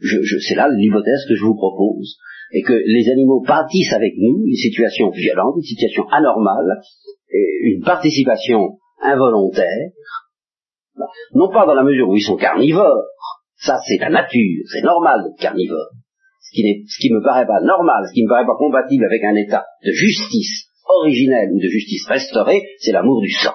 [0.00, 2.16] Je, c'est là l'hypothèse que je vous propose,
[2.52, 6.80] et que les animaux bâtissent avec nous une situation violente, une situation anormale,
[7.30, 9.90] une participation involontaire,
[11.34, 13.04] non pas dans la mesure où ils sont carnivores,
[13.56, 15.90] ça c'est la nature, c'est normal d'être carnivore.
[16.40, 19.22] Ce qui, ce qui me paraît pas normal, ce qui me paraît pas compatible avec
[19.24, 23.54] un état de justice originelle ou de justice restaurée, c'est l'amour du sang.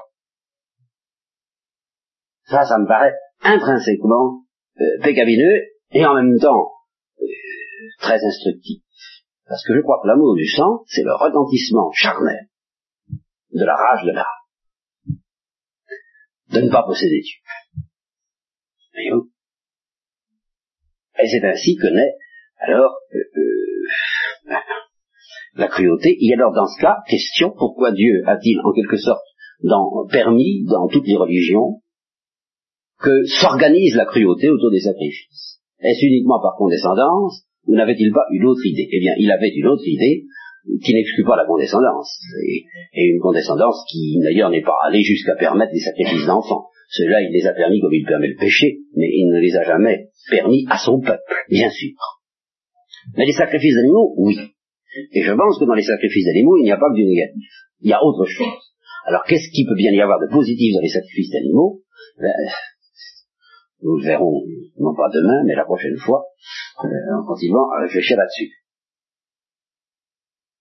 [2.50, 4.42] Ça, ça me paraît intrinsèquement
[4.80, 5.04] euh,
[5.92, 6.72] et en même temps
[7.22, 7.26] euh,
[8.00, 8.82] très instructif.
[9.48, 12.48] Parce que je crois que l'amour du sang, c'est le retentissement charnel
[13.52, 14.26] de la rage de l'âme.
[16.54, 17.38] De ne pas posséder Dieu.
[21.22, 22.16] Et c'est ainsi que naît
[22.58, 24.56] alors euh,
[25.56, 26.18] la cruauté.
[26.20, 29.24] Et alors dans ce cas, question, pourquoi Dieu a-t-il en quelque sorte
[30.10, 31.82] permis dans toutes les religions
[33.00, 38.46] que s'organise la cruauté autour des sacrifices Est-ce uniquement par condescendance ou n'avait-il pas une
[38.46, 38.88] autre idée?
[38.92, 40.26] Eh bien, il avait une autre idée
[40.84, 45.72] qui n'exclut pas la condescendance, et, une condescendance qui d'ailleurs n'est pas allée jusqu'à permettre
[45.72, 46.68] des sacrifices d'enfants.
[46.90, 49.64] Cela, il les a permis comme il permet le péché, mais il ne les a
[49.64, 51.94] jamais permis à son peuple, bien sûr.
[53.16, 54.36] Mais les sacrifices d'animaux, oui.
[55.14, 57.50] Et je pense que dans les sacrifices d'animaux, il n'y a pas que du négatif.
[57.82, 58.74] Il y a autre chose.
[59.06, 61.82] Alors qu'est-ce qui peut bien y avoir de positif dans les sacrifices d'animaux?
[62.20, 62.34] Ben,
[63.82, 64.44] Nous le verrons,
[64.78, 66.26] non pas demain, mais la prochaine fois,
[66.84, 68.59] euh, en continuant à réfléchir là-dessus.